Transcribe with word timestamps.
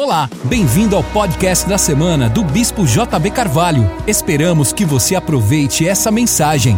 Olá, 0.00 0.30
bem-vindo 0.44 0.94
ao 0.94 1.02
podcast 1.02 1.68
da 1.68 1.76
semana 1.76 2.30
do 2.30 2.44
Bispo 2.44 2.86
JB 2.86 3.32
Carvalho. 3.32 3.82
Esperamos 4.06 4.72
que 4.72 4.84
você 4.84 5.16
aproveite 5.16 5.88
essa 5.88 6.08
mensagem. 6.12 6.76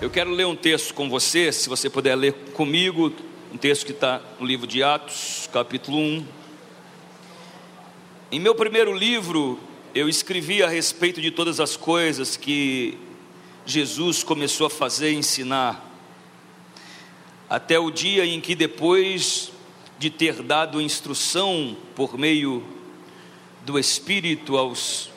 Eu 0.00 0.08
quero 0.08 0.30
ler 0.30 0.46
um 0.46 0.56
texto 0.56 0.94
com 0.94 1.10
você, 1.10 1.52
se 1.52 1.68
você 1.68 1.90
puder 1.90 2.14
ler 2.16 2.32
comigo, 2.54 3.12
um 3.52 3.58
texto 3.58 3.84
que 3.84 3.92
está 3.92 4.22
no 4.40 4.46
livro 4.46 4.66
de 4.66 4.82
Atos, 4.82 5.50
capítulo 5.52 5.98
1. 5.98 6.24
Em 8.32 8.40
meu 8.40 8.54
primeiro 8.54 8.96
livro, 8.96 9.60
eu 9.94 10.08
escrevi 10.08 10.62
a 10.62 10.66
respeito 10.66 11.20
de 11.20 11.30
todas 11.30 11.60
as 11.60 11.76
coisas 11.76 12.38
que 12.38 12.96
Jesus 13.64 14.24
começou 14.24 14.66
a 14.66 14.70
fazer 14.70 15.12
e 15.12 15.16
ensinar, 15.16 15.88
até 17.48 17.78
o 17.78 17.90
dia 17.90 18.24
em 18.24 18.40
que, 18.40 18.54
depois 18.54 19.52
de 19.98 20.10
ter 20.10 20.42
dado 20.42 20.80
instrução 20.80 21.76
por 21.94 22.18
meio 22.18 22.64
do 23.64 23.78
Espírito 23.78 24.56
aos 24.56 25.10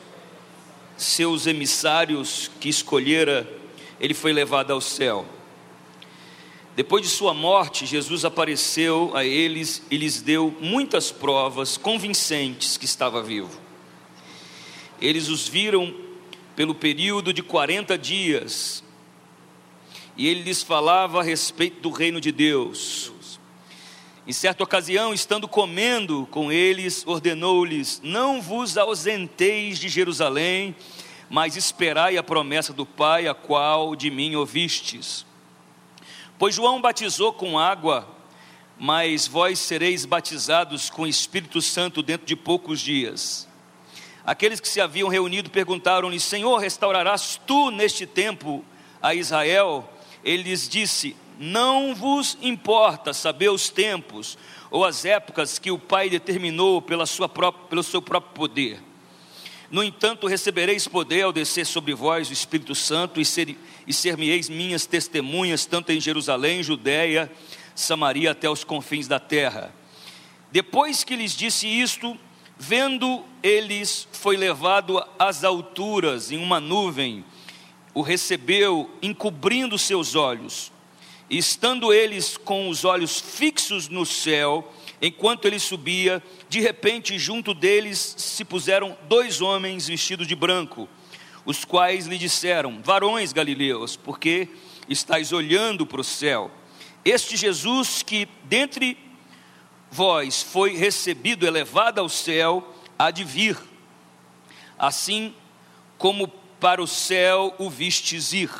seus 0.96 1.46
emissários 1.46 2.50
que 2.60 2.68
escolhera, 2.68 3.50
ele 3.98 4.14
foi 4.14 4.32
levado 4.32 4.72
ao 4.72 4.80
céu. 4.80 5.26
Depois 6.76 7.02
de 7.02 7.08
sua 7.08 7.34
morte, 7.34 7.84
Jesus 7.84 8.24
apareceu 8.24 9.10
a 9.14 9.24
eles 9.24 9.82
e 9.90 9.96
lhes 9.96 10.20
deu 10.20 10.54
muitas 10.60 11.10
provas 11.10 11.76
convincentes 11.76 12.76
que 12.76 12.84
estava 12.84 13.22
vivo. 13.22 13.58
Eles 15.00 15.28
os 15.28 15.48
viram 15.48 15.92
pelo 16.56 16.74
período 16.74 17.34
de 17.34 17.42
40 17.42 17.98
dias, 17.98 18.82
e 20.16 20.26
ele 20.26 20.42
lhes 20.42 20.62
falava 20.62 21.20
a 21.20 21.22
respeito 21.22 21.82
do 21.82 21.90
reino 21.90 22.18
de 22.18 22.32
Deus. 22.32 23.12
Em 24.26 24.32
certa 24.32 24.64
ocasião, 24.64 25.12
estando 25.12 25.46
comendo 25.46 26.26
com 26.30 26.50
eles, 26.50 27.06
ordenou-lhes: 27.06 28.00
Não 28.02 28.40
vos 28.40 28.78
ausenteis 28.78 29.78
de 29.78 29.88
Jerusalém, 29.88 30.74
mas 31.28 31.54
esperai 31.54 32.16
a 32.16 32.22
promessa 32.22 32.72
do 32.72 32.86
Pai, 32.86 33.28
a 33.28 33.34
qual 33.34 33.94
de 33.94 34.10
mim 34.10 34.34
ouvistes. 34.34 35.26
Pois 36.38 36.54
João 36.54 36.80
batizou 36.80 37.32
com 37.32 37.58
água, 37.58 38.08
mas 38.78 39.26
vós 39.26 39.58
sereis 39.58 40.04
batizados 40.04 40.88
com 40.88 41.06
Espírito 41.06 41.60
Santo 41.60 42.02
dentro 42.02 42.26
de 42.26 42.34
poucos 42.34 42.80
dias. 42.80 43.46
Aqueles 44.26 44.58
que 44.58 44.68
se 44.68 44.80
haviam 44.80 45.08
reunido 45.08 45.50
perguntaram-lhe: 45.50 46.18
Senhor, 46.18 46.58
restaurarás 46.58 47.40
tu 47.46 47.70
neste 47.70 48.04
tempo 48.06 48.64
a 49.00 49.14
Israel? 49.14 49.88
Ele 50.24 50.42
lhes 50.42 50.68
disse: 50.68 51.14
Não 51.38 51.94
vos 51.94 52.36
importa 52.42 53.14
saber 53.14 53.50
os 53.50 53.70
tempos 53.70 54.36
ou 54.68 54.84
as 54.84 55.04
épocas 55.04 55.60
que 55.60 55.70
o 55.70 55.78
Pai 55.78 56.10
determinou 56.10 56.82
pela 56.82 57.06
sua 57.06 57.28
própria, 57.28 57.68
pelo 57.68 57.84
seu 57.84 58.02
próprio 58.02 58.34
poder. 58.34 58.82
No 59.70 59.82
entanto, 59.82 60.26
recebereis 60.26 60.88
poder 60.88 61.22
ao 61.22 61.32
descer 61.32 61.64
sobre 61.64 61.94
vós 61.94 62.28
o 62.28 62.32
Espírito 62.32 62.74
Santo 62.74 63.20
e, 63.20 63.24
ser, 63.24 63.56
e 63.86 63.92
ser-me-eis 63.92 64.48
minhas 64.48 64.86
testemunhas, 64.86 65.66
tanto 65.66 65.90
em 65.90 66.00
Jerusalém, 66.00 66.64
Judéia, 66.64 67.30
Samaria, 67.76 68.32
até 68.32 68.50
os 68.50 68.64
confins 68.64 69.06
da 69.06 69.20
terra. 69.20 69.72
Depois 70.50 71.04
que 71.04 71.16
lhes 71.16 71.32
disse 71.32 71.66
isto, 71.66 72.16
Vendo 72.58 73.22
eles, 73.42 74.08
foi 74.12 74.36
levado 74.36 75.02
às 75.18 75.44
alturas 75.44 76.32
em 76.32 76.38
uma 76.38 76.58
nuvem, 76.58 77.24
o 77.92 78.00
recebeu, 78.00 78.90
encobrindo 79.02 79.78
seus 79.78 80.14
olhos. 80.14 80.72
E 81.28 81.36
estando 81.36 81.92
eles 81.92 82.36
com 82.36 82.68
os 82.68 82.84
olhos 82.84 83.20
fixos 83.20 83.88
no 83.88 84.06
céu, 84.06 84.72
enquanto 85.02 85.44
ele 85.46 85.58
subia, 85.58 86.22
de 86.48 86.60
repente 86.60 87.18
junto 87.18 87.52
deles 87.52 88.14
se 88.16 88.44
puseram 88.44 88.96
dois 89.08 89.40
homens 89.40 89.88
vestidos 89.88 90.26
de 90.26 90.34
branco, 90.34 90.88
os 91.44 91.64
quais 91.64 92.06
lhe 92.06 92.16
disseram: 92.16 92.80
Varões 92.82 93.32
galileus, 93.32 93.96
porque 93.96 94.48
estáis 94.88 95.32
olhando 95.32 95.84
para 95.84 96.00
o 96.00 96.04
céu? 96.04 96.50
Este 97.04 97.36
Jesus 97.36 98.02
que 98.02 98.28
dentre 98.44 98.96
vós 99.90 100.42
foi 100.42 100.76
recebido, 100.76 101.46
elevado 101.46 102.00
ao 102.00 102.08
céu, 102.08 102.74
há 102.98 103.10
de 103.10 103.24
vir, 103.24 103.56
assim 104.78 105.34
como 105.98 106.28
para 106.60 106.82
o 106.82 106.86
céu 106.86 107.54
o 107.58 107.70
vistes 107.70 108.32
ir. 108.32 108.50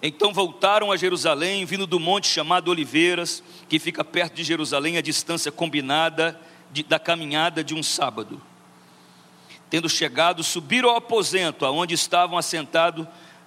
Então 0.00 0.32
voltaram 0.32 0.90
a 0.90 0.96
Jerusalém, 0.96 1.64
vindo 1.64 1.86
do 1.86 2.00
monte 2.00 2.26
chamado 2.26 2.68
Oliveiras, 2.68 3.42
que 3.68 3.78
fica 3.78 4.02
perto 4.02 4.34
de 4.34 4.42
Jerusalém, 4.42 4.96
a 4.96 5.02
distância 5.02 5.52
combinada 5.52 6.40
de, 6.72 6.82
da 6.82 6.98
caminhada 6.98 7.62
de 7.62 7.74
um 7.74 7.82
sábado. 7.82 8.42
Tendo 9.70 9.88
chegado, 9.88 10.42
subiram 10.42 10.90
ao 10.90 10.96
aposento, 10.96 11.64
aonde 11.64 11.94
estavam 11.94 12.36
assentados 12.36 13.06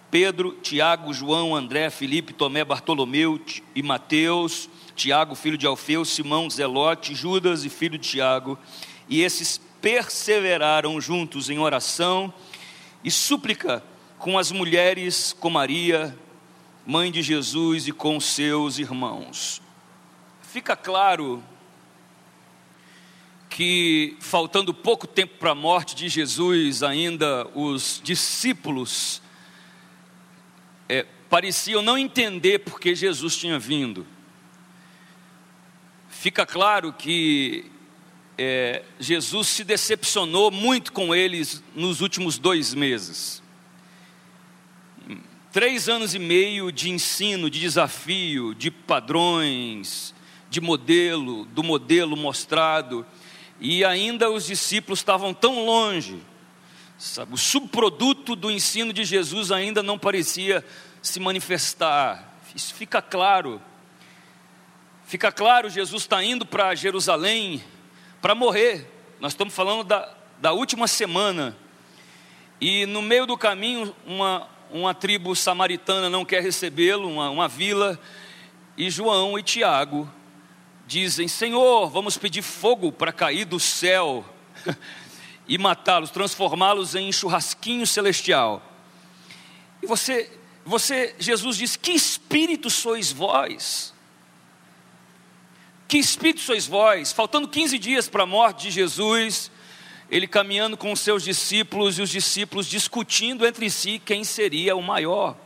Pedro, 0.10 0.54
Tiago, 0.62 1.14
João, 1.14 1.54
André, 1.54 1.90
Felipe, 1.90 2.32
Tomé, 2.32 2.64
Bartolomeu 2.64 3.40
e 3.76 3.84
Mateus, 3.84 4.70
Tiago, 4.96 5.36
filho 5.36 5.58
de 5.58 5.68
Alfeu, 5.68 6.06
Simão, 6.06 6.50
Zelote, 6.50 7.14
Judas 7.14 7.66
e 7.66 7.70
filho 7.70 7.98
de 7.98 8.10
Tiago, 8.10 8.58
e 9.10 9.22
esses 9.22 9.60
perseveraram 9.82 11.00
juntos 11.00 11.50
em 11.50 11.60
oração 11.60 12.34
e 13.04 13.12
súplica 13.12 13.84
com 14.18 14.40
as 14.40 14.52
mulheres, 14.52 15.36
com 15.40 15.50
Maria, 15.50 16.18
mãe 16.86 17.12
de 17.12 17.22
Jesus 17.22 17.88
e 17.88 17.92
com 17.92 18.20
seus 18.20 18.80
irmãos. 18.80 19.62
Fica 20.42 20.76
claro 20.76 21.44
que, 23.50 24.18
faltando 24.22 24.74
pouco 24.74 25.06
tempo 25.06 25.38
para 25.38 25.52
a 25.52 25.56
morte 25.56 25.94
de 25.96 26.10
Jesus, 26.10 26.82
ainda 26.82 27.48
os 27.54 28.02
discípulos 28.04 29.22
é, 30.88 31.06
pareciam 31.30 31.82
não 31.82 31.98
entender 31.98 32.60
porque 32.60 32.96
Jesus 32.96 33.36
tinha 33.36 33.60
vindo 33.60 34.06
fica 36.26 36.44
claro 36.44 36.92
que 36.92 37.66
é, 38.36 38.82
Jesus 39.00 39.48
se 39.48 39.64
decepcionou 39.64 40.50
muito 40.50 40.92
com 40.92 41.14
eles 41.14 41.64
nos 41.76 42.02
últimos 42.02 42.40
dois 42.40 42.74
meses. 42.74 43.44
Três 45.52 45.88
anos 45.88 46.16
e 46.16 46.20
meio 46.20 46.72
de 46.72 46.90
ensino, 46.90 47.48
de 47.48 47.60
desafio, 47.60 48.56
de 48.56 48.72
padrões, 48.72 50.16
de 50.50 50.60
modelo, 50.60 51.46
do 51.46 51.62
modelo 51.62 52.18
mostrado, 52.18 53.06
e 53.62 53.86
ainda 53.86 54.28
os 54.32 54.48
discípulos 54.48 55.02
estavam 55.02 55.32
tão 55.32 55.64
longe, 55.64 56.18
sabe? 56.98 57.36
O 57.36 57.38
subproduto 57.38 58.36
do 58.36 58.50
ensino 58.50 58.92
de 58.92 59.06
Jesus 59.06 59.52
ainda 59.52 59.84
não 59.84 60.00
parecia 60.00 60.66
se 61.04 61.20
manifestar. 61.20 62.36
Isso 62.56 62.74
fica 62.74 63.00
claro 63.00 63.62
Fica 65.06 65.32
claro, 65.32 65.70
Jesus 65.70 66.02
está 66.02 66.24
indo 66.24 66.48
para 66.48 66.74
Jerusalém 66.74 67.64
para 68.20 68.34
morrer. 68.34 68.92
Nós 69.20 69.34
estamos 69.34 69.54
falando 69.54 69.84
da, 69.84 70.12
da 70.40 70.52
última 70.52 70.88
semana. 70.88 71.56
E 72.60 72.88
no 72.88 73.04
meio 73.04 73.28
do 73.28 73.38
caminho, 73.38 73.96
uma, 74.04 74.50
uma 74.72 74.96
tribo 74.96 75.36
samaritana 75.36 76.10
não 76.10 76.26
quer 76.26 76.42
recebê-lo, 76.42 77.08
uma, 77.08 77.30
uma 77.30 77.48
vila. 77.48 78.00
E 78.76 78.90
João 78.90 79.38
e 79.38 79.44
Tiago 79.44 80.10
dizem: 80.88 81.28
Senhor, 81.28 81.88
vamos 81.88 82.18
pedir 82.18 82.42
fogo 82.42 82.92
para 82.92 83.14
cair 83.14 83.46
do 83.46 83.60
céu 83.60 84.26
e 85.48 85.56
matá-los, 85.56 86.10
transformá-los 86.10 86.96
em 86.96 87.12
churrasquinho 87.12 87.86
celestial. 87.86 88.60
E 89.84 89.86
você, 89.86 90.36
você, 90.66 91.16
Jesus 91.20 91.58
diz: 91.58 91.76
Que 91.76 91.92
espírito 91.92 92.72
sois 92.72 93.12
vós? 93.12 93.95
Que 95.88 95.98
espírito 95.98 96.42
sois 96.42 96.66
vós? 96.66 97.12
Faltando 97.12 97.48
15 97.48 97.78
dias 97.78 98.10
para 98.10 98.24
a 98.24 98.26
morte 98.26 98.64
de 98.64 98.72
Jesus, 98.72 99.52
ele 100.10 100.28
caminhando 100.28 100.76
com 100.76 100.92
os 100.92 101.00
seus 101.00 101.24
discípulos 101.24 102.00
e 102.00 102.02
os 102.02 102.10
discípulos 102.10 102.68
discutindo 102.68 103.46
entre 103.46 103.70
si 103.70 104.02
quem 104.04 104.24
seria 104.24 104.76
o 104.76 104.82
maior. 104.82 105.38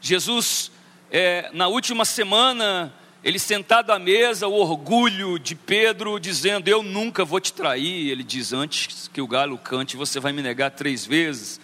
Jesus, 0.00 0.70
é, 1.10 1.50
na 1.52 1.66
última 1.66 2.04
semana, 2.04 2.94
ele 3.24 3.40
sentado 3.40 3.90
à 3.90 3.98
mesa, 3.98 4.46
o 4.46 4.54
orgulho 4.54 5.36
de 5.36 5.56
Pedro, 5.56 6.20
dizendo: 6.20 6.68
Eu 6.68 6.84
nunca 6.84 7.24
vou 7.24 7.40
te 7.40 7.52
trair. 7.52 8.08
Ele 8.08 8.22
diz: 8.22 8.52
Antes 8.52 9.08
que 9.08 9.20
o 9.20 9.26
galo 9.26 9.58
cante, 9.58 9.96
você 9.96 10.20
vai 10.20 10.32
me 10.32 10.42
negar 10.42 10.70
três 10.70 11.04
vezes. 11.04 11.60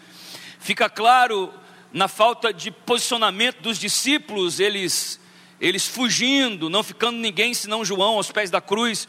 Fica 0.58 0.90
claro, 0.90 1.54
na 1.92 2.08
falta 2.08 2.52
de 2.52 2.72
posicionamento 2.72 3.60
dos 3.60 3.78
discípulos, 3.78 4.58
eles 4.58 5.20
eles 5.62 5.86
fugindo, 5.86 6.68
não 6.68 6.82
ficando 6.82 7.18
ninguém 7.18 7.54
senão 7.54 7.84
João 7.84 8.16
aos 8.16 8.32
pés 8.32 8.50
da 8.50 8.60
cruz. 8.60 9.06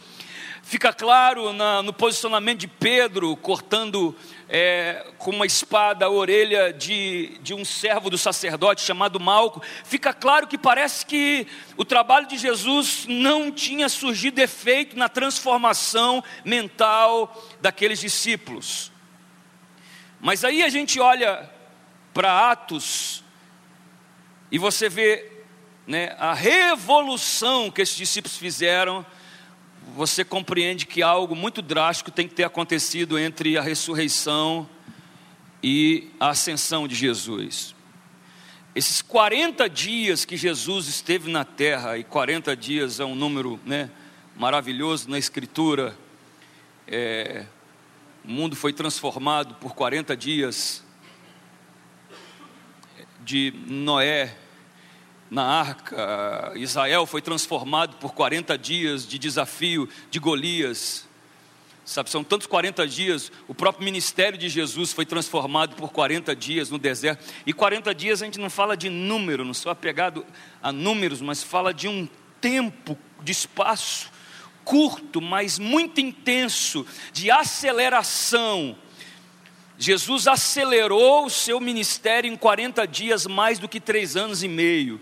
Fica 0.62 0.94
claro 0.94 1.52
na, 1.52 1.82
no 1.82 1.92
posicionamento 1.92 2.60
de 2.60 2.68
Pedro, 2.68 3.36
cortando 3.36 4.16
é, 4.48 5.04
com 5.18 5.32
uma 5.32 5.48
espada 5.48 6.06
a 6.06 6.10
orelha 6.10 6.72
de, 6.72 7.40
de 7.42 7.56
um 7.56 7.66
servo 7.66 8.08
do 8.08 8.20
sacerdote 8.20 8.84
chamado 8.84 9.20
Malco. 9.20 9.64
Fica 9.84 10.14
claro 10.14 10.46
que 10.46 10.58
parece 10.58 11.08
que 11.08 11.48
o 11.76 11.84
trabalho 11.84 12.28
de 12.28 12.38
Jesus 12.38 13.06
não 13.10 13.52
tinha 13.52 13.90
surgido 13.90 14.40
efeito 14.40 14.96
na 14.96 15.10
transformação 15.10 16.24
mental 16.46 17.36
daqueles 17.62 18.00
discípulos. 18.00 18.92
Mas 20.22 20.46
aí 20.46 20.62
a 20.62 20.70
gente 20.70 21.00
olha 21.00 21.50
para 22.14 22.52
Atos 22.52 23.24
e 24.52 24.60
você 24.60 24.88
vê 24.88 25.32
né, 25.85 26.15
a 26.18 26.33
revolução 26.33 27.69
que 27.69 27.81
esses 27.81 27.95
discípulos 27.95 28.38
fizeram 28.38 29.06
você 29.95 30.24
compreende 30.24 30.85
que 30.85 31.01
algo 31.01 31.35
muito 31.35 31.62
drástico 31.62 32.09
tem 32.09 32.27
que 32.27 32.33
ter 32.33 32.44
acontecido 32.44 33.19
entre 33.19 33.57
a 33.57 33.62
ressurreição 33.62 34.68
e 35.62 36.09
a 36.19 36.30
ascensão 36.30 36.88
de 36.88 36.95
Jesus. 36.95 37.75
Esses 38.74 39.01
40 39.01 39.69
dias 39.69 40.25
que 40.25 40.35
Jesus 40.35 40.88
esteve 40.88 41.30
na 41.30 41.45
terra, 41.45 41.97
e 41.97 42.03
40 42.03 42.56
dias 42.56 43.00
é 43.00 43.06
um 43.06 43.13
número 43.13 43.59
né, 43.65 43.91
maravilhoso 44.35 45.09
na 45.09 45.19
Escritura, 45.19 45.95
é, 46.88 47.45
o 48.25 48.31
mundo 48.31 48.56
foi 48.56 48.74
transformado 48.74 49.56
por 49.56 49.75
40 49.75 50.18
dias 50.18 50.83
de 53.24 53.53
Noé 53.68 54.35
na 55.33 55.44
arca, 55.44 56.53
Israel 56.56 57.07
foi 57.07 57.19
transformado 57.19 57.97
por 57.97 58.13
40 58.13 58.56
dias 58.56 59.07
de 59.07 59.18
desafio 59.18 59.89
de 60.12 60.19
Golias. 60.19 61.07
Sabe, 61.83 62.09
são 62.12 62.24
tantos 62.24 62.45
40 62.45 62.88
dias, 62.88 63.31
o 63.47 63.56
próprio 63.56 63.83
ministério 63.83 64.38
de 64.38 64.47
Jesus 64.47 64.94
foi 64.94 65.06
transformado 65.07 65.75
por 65.75 65.91
40 65.91 66.35
dias 66.35 66.69
no 66.69 66.77
deserto. 66.77 67.25
E 67.47 67.51
40 67.51 67.95
dias 67.95 68.21
a 68.21 68.25
gente 68.25 68.39
não 68.39 68.50
fala 68.50 68.77
de 68.77 68.89
número, 68.89 69.44
não 69.44 69.56
sou 69.56 69.71
apegado 69.71 70.24
a 70.62 70.71
números, 70.71 71.19
mas 71.19 71.41
fala 71.41 71.74
de 71.74 71.88
um 71.88 72.07
tempo, 72.39 72.95
de 73.24 73.31
espaço 73.31 74.12
curto, 74.63 75.19
mas 75.19 75.59
muito 75.59 76.00
intenso, 76.00 76.85
de 77.12 77.30
aceleração. 77.30 78.77
Jesus 79.78 80.28
acelerou 80.28 81.25
o 81.25 81.30
seu 81.30 81.60
ministério 81.60 82.31
em 82.31 82.36
40 82.36 82.86
dias, 82.88 83.25
mais 83.25 83.60
do 83.60 83.68
que 83.68 83.80
três 83.80 84.16
anos 84.16 84.44
e 84.44 84.48
meio. 84.48 85.02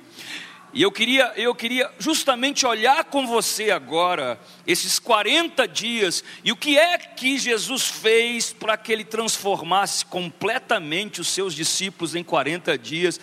E 0.73 0.81
eu 0.81 0.91
queria, 0.91 1.33
eu 1.35 1.53
queria 1.53 1.91
justamente 1.99 2.65
olhar 2.65 3.03
com 3.03 3.27
você 3.27 3.71
agora 3.71 4.39
esses 4.65 4.99
40 4.99 5.67
dias 5.67 6.23
e 6.45 6.51
o 6.51 6.55
que 6.55 6.77
é 6.77 6.97
que 6.97 7.37
Jesus 7.37 7.87
fez 7.87 8.53
para 8.53 8.77
que 8.77 8.89
ele 8.89 9.03
transformasse 9.03 10.05
completamente 10.05 11.19
os 11.19 11.27
seus 11.27 11.53
discípulos 11.53 12.15
em 12.15 12.23
40 12.23 12.77
dias. 12.77 13.19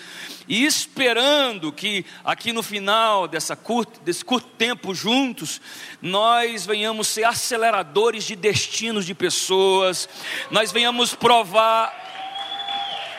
E 0.46 0.66
esperando 0.66 1.72
que 1.72 2.04
aqui 2.22 2.52
no 2.52 2.62
final 2.62 3.26
dessa 3.26 3.56
curta, 3.56 3.98
desse 4.00 4.22
curto 4.22 4.48
tempo 4.58 4.94
juntos 4.94 5.58
nós 6.02 6.66
venhamos 6.66 7.08
ser 7.08 7.24
aceleradores 7.24 8.24
de 8.24 8.36
destinos 8.36 9.06
de 9.06 9.14
pessoas, 9.14 10.06
nós 10.50 10.70
venhamos 10.70 11.14
provar 11.14 12.08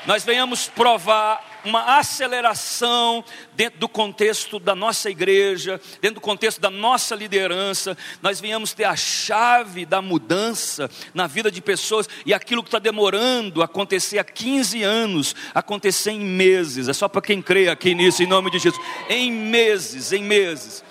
nós 0.06 0.24
venhamos 0.24 0.68
provar 0.68 1.49
uma 1.64 1.98
aceleração 1.98 3.24
dentro 3.54 3.80
do 3.80 3.90
contexto 3.90 4.60
da 4.60 4.74
nossa 4.76 5.10
igreja, 5.10 5.80
dentro 6.02 6.16
do 6.16 6.22
contexto 6.22 6.60
da 6.62 6.70
nossa 6.70 7.16
liderança, 7.16 7.98
nós 8.22 8.40
venhamos 8.40 8.74
ter 8.74 8.86
a 8.86 8.96
chave 8.96 9.86
da 9.86 10.02
mudança 10.02 10.90
na 11.14 11.28
vida 11.28 11.52
de 11.52 11.62
pessoas 11.62 12.08
e 12.26 12.34
aquilo 12.34 12.64
que 12.64 12.70
está 12.70 12.80
demorando 12.80 13.62
acontecer 13.62 14.20
há 14.20 14.24
15 14.24 14.84
anos, 14.84 15.36
acontecer 15.54 16.12
em 16.12 16.20
meses, 16.20 16.88
é 16.88 16.94
só 16.94 17.08
para 17.08 17.22
quem 17.22 17.42
crê 17.42 17.70
aqui 17.70 17.94
nisso, 17.94 18.24
em 18.24 18.28
nome 18.28 18.50
de 18.50 18.60
Jesus, 18.60 18.84
em 19.10 19.32
meses, 19.32 20.12
em 20.12 20.24
meses, 20.24 20.84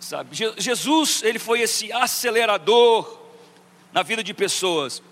sabe? 0.00 0.30
Jesus, 0.58 1.22
ele 1.22 1.38
foi 1.38 1.60
esse 1.60 1.92
acelerador 1.92 3.18
na 3.92 4.02
vida 4.02 4.22
de 4.22 4.34
pessoas, 4.34 5.02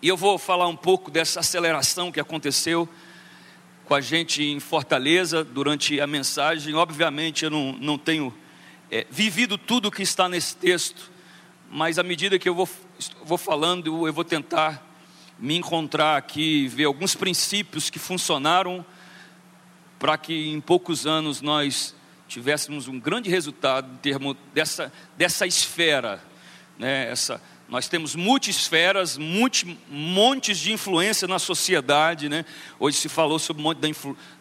e 0.00 0.08
eu 0.08 0.16
vou 0.16 0.38
falar 0.38 0.68
um 0.68 0.76
pouco 0.76 1.10
dessa 1.10 1.40
aceleração 1.40 2.12
que 2.12 2.20
aconteceu 2.20 2.88
com 3.86 3.94
a 3.94 4.00
gente 4.00 4.42
em 4.42 4.58
Fortaleza 4.58 5.44
durante 5.44 6.00
a 6.00 6.06
mensagem. 6.06 6.74
Obviamente, 6.74 7.44
eu 7.44 7.50
não, 7.50 7.72
não 7.74 7.96
tenho 7.96 8.34
é, 8.90 9.06
vivido 9.08 9.56
tudo 9.56 9.86
o 9.86 9.90
que 9.90 10.02
está 10.02 10.28
nesse 10.28 10.56
texto, 10.56 11.10
mas 11.70 11.98
à 11.98 12.02
medida 12.02 12.38
que 12.38 12.48
eu 12.48 12.54
vou, 12.54 12.68
vou 13.24 13.38
falando, 13.38 14.06
eu 14.06 14.12
vou 14.12 14.24
tentar 14.24 14.84
me 15.38 15.56
encontrar 15.56 16.16
aqui, 16.16 16.66
ver 16.66 16.84
alguns 16.84 17.14
princípios 17.14 17.88
que 17.88 17.98
funcionaram 17.98 18.84
para 19.98 20.18
que 20.18 20.48
em 20.48 20.60
poucos 20.60 21.06
anos 21.06 21.40
nós 21.40 21.94
tivéssemos 22.26 22.88
um 22.88 22.98
grande 22.98 23.30
resultado 23.30 23.92
em 23.92 23.98
termos 23.98 24.36
dessa, 24.52 24.92
dessa 25.16 25.46
esfera, 25.46 26.20
né, 26.76 27.08
essa 27.10 27.40
nós 27.68 27.88
temos 27.88 28.14
multisferas, 28.14 29.18
multi, 29.18 29.76
montes 29.90 30.58
de 30.58 30.72
influência 30.72 31.26
na 31.26 31.38
sociedade, 31.38 32.28
né? 32.28 32.44
Hoje 32.78 32.96
se 32.96 33.08
falou 33.08 33.40
sobre 33.40 33.60
um 33.60 33.64
monte 33.64 33.78
da, 33.78 33.88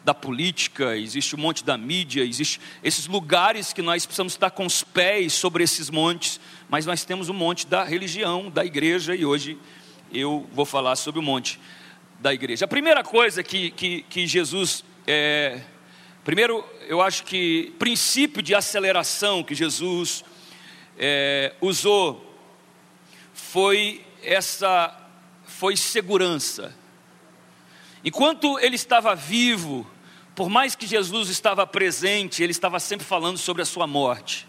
da 0.05 0.13
política, 0.13 0.95
existe 0.95 1.35
um 1.35 1.39
monte 1.39 1.63
da 1.63 1.75
mídia, 1.75 2.23
existe 2.23 2.61
esses 2.83 3.07
lugares 3.07 3.73
que 3.73 3.81
nós 3.81 4.05
precisamos 4.05 4.33
estar 4.33 4.51
com 4.51 4.63
os 4.63 4.83
pés 4.83 5.33
sobre 5.33 5.63
esses 5.63 5.89
montes, 5.89 6.39
mas 6.69 6.85
nós 6.85 7.03
temos 7.03 7.27
um 7.27 7.33
monte 7.33 7.65
da 7.65 7.83
religião, 7.83 8.51
da 8.51 8.63
igreja, 8.63 9.15
e 9.15 9.25
hoje 9.25 9.57
eu 10.13 10.47
vou 10.53 10.65
falar 10.65 10.95
sobre 10.95 11.19
o 11.19 11.23
monte 11.23 11.59
da 12.19 12.31
igreja. 12.31 12.65
A 12.65 12.67
primeira 12.67 13.03
coisa 13.03 13.41
que, 13.41 13.71
que, 13.71 14.03
que 14.03 14.27
Jesus, 14.27 14.85
é, 15.07 15.61
primeiro, 16.23 16.63
eu 16.87 17.01
acho 17.01 17.23
que 17.23 17.73
princípio 17.79 18.43
de 18.43 18.53
aceleração 18.53 19.43
que 19.43 19.55
Jesus 19.55 20.23
é, 20.95 21.53
usou 21.59 22.24
foi 23.55 24.05
essa 24.21 24.93
foi 25.45 25.77
segurança. 25.77 26.75
Enquanto 28.03 28.59
ele 28.59 28.75
estava 28.75 29.15
vivo, 29.15 29.89
por 30.35 30.49
mais 30.49 30.75
que 30.75 30.85
Jesus 30.85 31.29
estava 31.29 31.65
presente, 31.65 32.43
ele 32.43 32.51
estava 32.51 32.81
sempre 32.81 33.05
falando 33.05 33.37
sobre 33.37 33.61
a 33.61 33.65
sua 33.65 33.87
morte. 33.87 34.45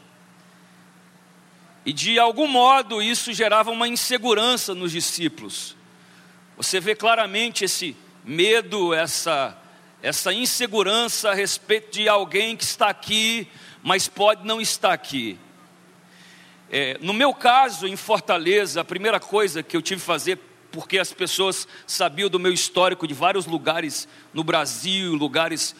E 1.84 1.92
de 1.92 2.18
algum 2.18 2.48
modo 2.48 3.00
isso 3.00 3.32
gerava 3.32 3.70
uma 3.70 3.86
insegurança 3.86 4.74
nos 4.74 4.90
discípulos. 4.90 5.76
Você 6.56 6.80
vê 6.80 6.96
claramente 6.96 7.64
esse 7.64 7.96
medo, 8.24 8.92
essa 8.92 9.56
essa 10.02 10.32
insegurança 10.32 11.30
a 11.30 11.34
respeito 11.34 11.92
de 11.92 12.08
alguém 12.08 12.56
que 12.56 12.64
está 12.64 12.88
aqui, 12.88 13.46
mas 13.84 14.08
pode 14.08 14.44
não 14.44 14.60
estar 14.60 14.92
aqui. 14.92 15.38
É, 16.70 16.98
no 17.00 17.12
meu 17.12 17.32
caso, 17.32 17.86
em 17.86 17.96
Fortaleza, 17.96 18.80
a 18.80 18.84
primeira 18.84 19.20
coisa 19.20 19.62
que 19.62 19.76
eu 19.76 19.82
tive 19.82 20.00
que 20.00 20.06
fazer, 20.06 20.38
porque 20.72 20.98
as 20.98 21.12
pessoas 21.12 21.66
sabiam 21.86 22.28
do 22.28 22.40
meu 22.40 22.52
histórico 22.52 23.06
de 23.06 23.14
vários 23.14 23.46
lugares 23.46 24.08
no 24.34 24.42
Brasil, 24.42 25.14
lugares 25.14 25.76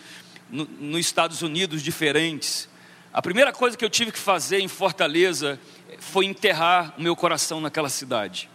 nos 0.48 0.68
no 0.78 0.98
Estados 0.98 1.42
Unidos 1.42 1.82
diferentes. 1.82 2.68
A 3.12 3.20
primeira 3.20 3.52
coisa 3.52 3.76
que 3.76 3.84
eu 3.84 3.90
tive 3.90 4.12
que 4.12 4.18
fazer 4.18 4.60
em 4.60 4.68
Fortaleza 4.68 5.58
foi 5.98 6.26
enterrar 6.26 6.94
o 6.96 7.02
meu 7.02 7.16
coração 7.16 7.60
naquela 7.60 7.88
cidade. 7.88 8.48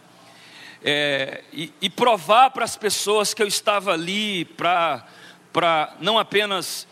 É, 0.84 1.44
e, 1.52 1.74
e 1.82 1.90
provar 1.90 2.50
para 2.52 2.64
as 2.64 2.78
pessoas 2.78 3.34
que 3.34 3.44
eu 3.44 3.48
estava 3.48 3.92
ali 3.92 4.46
para 4.46 5.06
não 6.00 6.18
apenas 6.18 6.88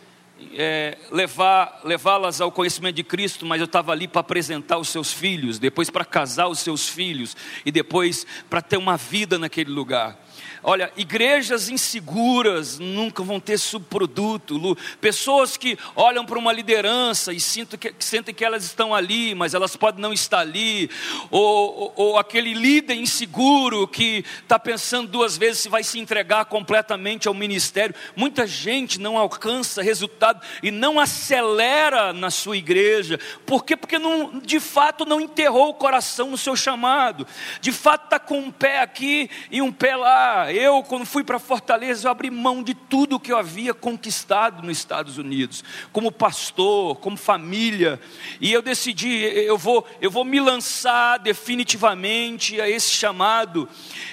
é, 0.52 0.98
levar, 1.10 1.80
levá-las 1.84 2.40
ao 2.40 2.50
conhecimento 2.50 2.96
de 2.96 3.04
Cristo, 3.04 3.46
mas 3.46 3.60
eu 3.60 3.64
estava 3.64 3.92
ali 3.92 4.08
para 4.08 4.20
apresentar 4.20 4.78
os 4.78 4.88
seus 4.88 5.12
filhos, 5.12 5.58
depois 5.58 5.90
para 5.90 6.04
casar 6.04 6.48
os 6.48 6.58
seus 6.58 6.88
filhos 6.88 7.36
e 7.64 7.70
depois 7.70 8.26
para 8.48 8.62
ter 8.62 8.76
uma 8.76 8.96
vida 8.96 9.38
naquele 9.38 9.70
lugar. 9.70 10.18
Olha, 10.62 10.90
igrejas 10.96 11.68
inseguras 11.68 12.78
nunca 12.78 13.22
vão 13.22 13.38
ter 13.38 13.58
subproduto. 13.58 14.76
Pessoas 15.00 15.56
que 15.56 15.78
olham 15.94 16.24
para 16.24 16.38
uma 16.38 16.52
liderança 16.52 17.32
e 17.32 17.40
sentem 17.40 17.78
que, 17.78 17.94
sentem 17.98 18.34
que 18.34 18.44
elas 18.44 18.64
estão 18.64 18.94
ali, 18.94 19.34
mas 19.34 19.52
elas 19.52 19.76
podem 19.76 20.00
não 20.00 20.12
estar 20.12 20.40
ali. 20.40 20.90
Ou, 21.30 21.74
ou, 21.74 21.92
ou 21.96 22.18
aquele 22.18 22.54
líder 22.54 22.94
inseguro 22.94 23.86
que 23.86 24.24
está 24.42 24.58
pensando 24.58 25.06
duas 25.06 25.36
vezes 25.36 25.60
se 25.60 25.68
vai 25.68 25.84
se 25.84 25.98
entregar 25.98 26.46
completamente 26.46 27.28
ao 27.28 27.34
ministério. 27.34 27.94
Muita 28.16 28.46
gente 28.46 28.98
não 28.98 29.18
alcança 29.18 29.82
resultados 29.82 30.30
cuidado 30.30 30.40
e 30.62 30.70
não 30.70 30.98
acelera 30.98 32.12
na 32.12 32.30
sua 32.30 32.56
igreja. 32.56 33.18
Por 33.44 33.64
quê? 33.64 33.76
Porque 33.76 33.98
não, 33.98 34.38
de 34.38 34.60
fato 34.60 35.04
não 35.04 35.20
enterrou 35.20 35.70
o 35.70 35.74
coração 35.74 36.30
no 36.30 36.38
seu 36.38 36.54
chamado. 36.56 37.26
De 37.60 37.72
fato 37.72 38.04
está 38.04 38.18
com 38.18 38.38
um 38.38 38.50
pé 38.50 38.80
aqui 38.80 39.28
e 39.50 39.60
um 39.60 39.72
pé 39.72 39.96
lá. 39.96 40.49
Eu, 40.52 40.82
quando 40.82 41.04
fui 41.04 41.22
para 41.22 41.38
Fortaleza, 41.38 42.06
eu 42.06 42.10
abri 42.10 42.30
mão 42.30 42.62
de 42.62 42.74
tudo 42.74 43.20
que 43.20 43.32
eu 43.32 43.38
havia 43.38 43.74
conquistado 43.74 44.62
nos 44.62 44.78
Estados 44.78 45.18
Unidos, 45.18 45.62
como 45.92 46.10
pastor, 46.12 46.96
como 46.96 47.16
família. 47.16 48.00
E 48.40 48.52
eu 48.52 48.62
decidi, 48.62 49.22
eu 49.22 49.58
vou, 49.58 49.86
eu 50.00 50.10
vou 50.10 50.24
me 50.24 50.40
lançar 50.40 51.18
definitivamente 51.18 52.60
a 52.60 52.68
esse 52.68 52.90
chamado. 52.90 53.68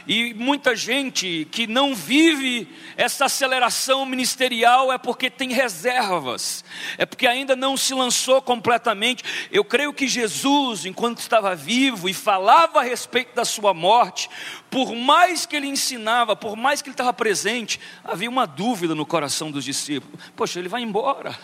E 0.08 0.34
muita 0.34 0.76
gente 0.76 1.48
que 1.52 1.68
não 1.68 1.96
vive 1.96 2.68
essa 2.96 3.26
aceleração 3.26 4.06
ministerial 4.06 4.92
é 4.92 4.98
porque 4.98 5.30
tem 5.30 5.52
reservas, 5.52 6.64
é 6.98 7.06
porque 7.06 7.28
ainda 7.28 7.56
não 7.56 7.78
se 7.78 7.94
lançou 7.94 8.42
completamente. 8.42 9.24
Eu 9.52 9.64
creio 9.64 9.94
que 9.94 10.08
Jesus, 10.08 10.86
enquanto 10.86 11.20
estava 11.20 11.56
vivo 11.56 12.10
e 12.10 12.14
falava 12.14 12.80
a 12.80 12.84
respeito 12.84 13.36
da 13.36 13.46
sua 13.46 13.74
morte, 13.74 14.30
por 14.70 14.96
mais 14.96 15.46
que 15.46 15.56
ele 15.56 15.68
ensinava, 15.68 16.27
por 16.36 16.56
mais 16.56 16.82
que 16.82 16.90
ele 16.90 16.94
estava 16.94 17.14
presente, 17.14 17.80
havia 18.04 18.30
uma 18.30 18.46
dúvida 18.46 18.94
no 18.94 19.06
coração 19.06 19.52
dos 19.52 19.64
discípulos: 19.64 20.20
poxa, 20.36 20.60
ele 20.60 20.70
vai 20.70 20.82
embora, 20.82 21.38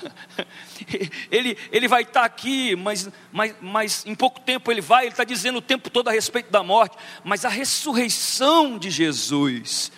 ele, 1.31 1.57
ele 1.71 1.87
vai 1.87 2.03
estar 2.03 2.23
aqui, 2.23 2.75
mas, 2.75 3.09
mas, 3.31 3.55
mas 3.61 4.05
em 4.05 4.15
pouco 4.15 4.39
tempo 4.39 4.71
ele 4.71 4.81
vai, 4.81 5.05
ele 5.05 5.13
está 5.13 5.23
dizendo 5.23 5.57
o 5.57 5.61
tempo 5.61 5.89
todo 5.89 6.07
a 6.07 6.11
respeito 6.11 6.51
da 6.51 6.63
morte, 6.63 6.97
mas 7.23 7.45
a 7.45 7.49
ressurreição 7.49 8.77
de 8.77 8.89
Jesus 8.89 9.91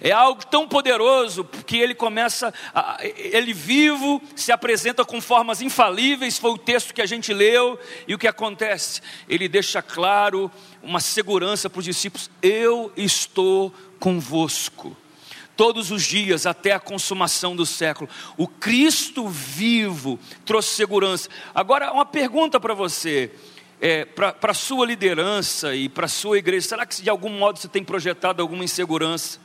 é 0.00 0.10
algo 0.10 0.44
tão 0.46 0.68
poderoso 0.68 1.44
que 1.66 1.76
ele 1.76 1.94
começa, 1.94 2.52
a, 2.74 2.98
ele 3.02 3.52
vivo, 3.52 4.22
se 4.34 4.52
apresenta 4.52 5.04
com 5.04 5.20
formas 5.20 5.60
infalíveis, 5.60 6.38
foi 6.38 6.50
o 6.50 6.58
texto 6.58 6.94
que 6.94 7.02
a 7.02 7.06
gente 7.06 7.32
leu, 7.32 7.78
e 8.06 8.14
o 8.14 8.18
que 8.18 8.28
acontece? 8.28 9.00
Ele 9.28 9.48
deixa 9.48 9.82
claro 9.82 10.50
uma 10.82 11.00
segurança 11.00 11.68
para 11.68 11.78
os 11.78 11.84
discípulos: 11.84 12.30
eu 12.42 12.92
estou 12.96 13.72
convosco. 14.04 14.94
Todos 15.56 15.90
os 15.90 16.02
dias 16.02 16.44
até 16.44 16.72
a 16.72 16.80
consumação 16.80 17.56
do 17.56 17.64
século, 17.64 18.10
o 18.36 18.46
Cristo 18.46 19.26
vivo 19.28 20.20
trouxe 20.44 20.74
segurança. 20.74 21.30
Agora, 21.54 21.90
uma 21.90 22.04
pergunta 22.04 22.60
para 22.60 22.74
você: 22.74 23.30
é, 23.80 24.04
para 24.04 24.50
a 24.50 24.54
sua 24.54 24.84
liderança 24.84 25.74
e 25.74 25.88
para 25.88 26.04
a 26.04 26.08
sua 26.08 26.36
igreja, 26.36 26.68
será 26.68 26.84
que 26.84 27.00
de 27.00 27.08
algum 27.08 27.30
modo 27.30 27.58
você 27.58 27.68
tem 27.68 27.82
projetado 27.82 28.42
alguma 28.42 28.62
insegurança? 28.62 29.40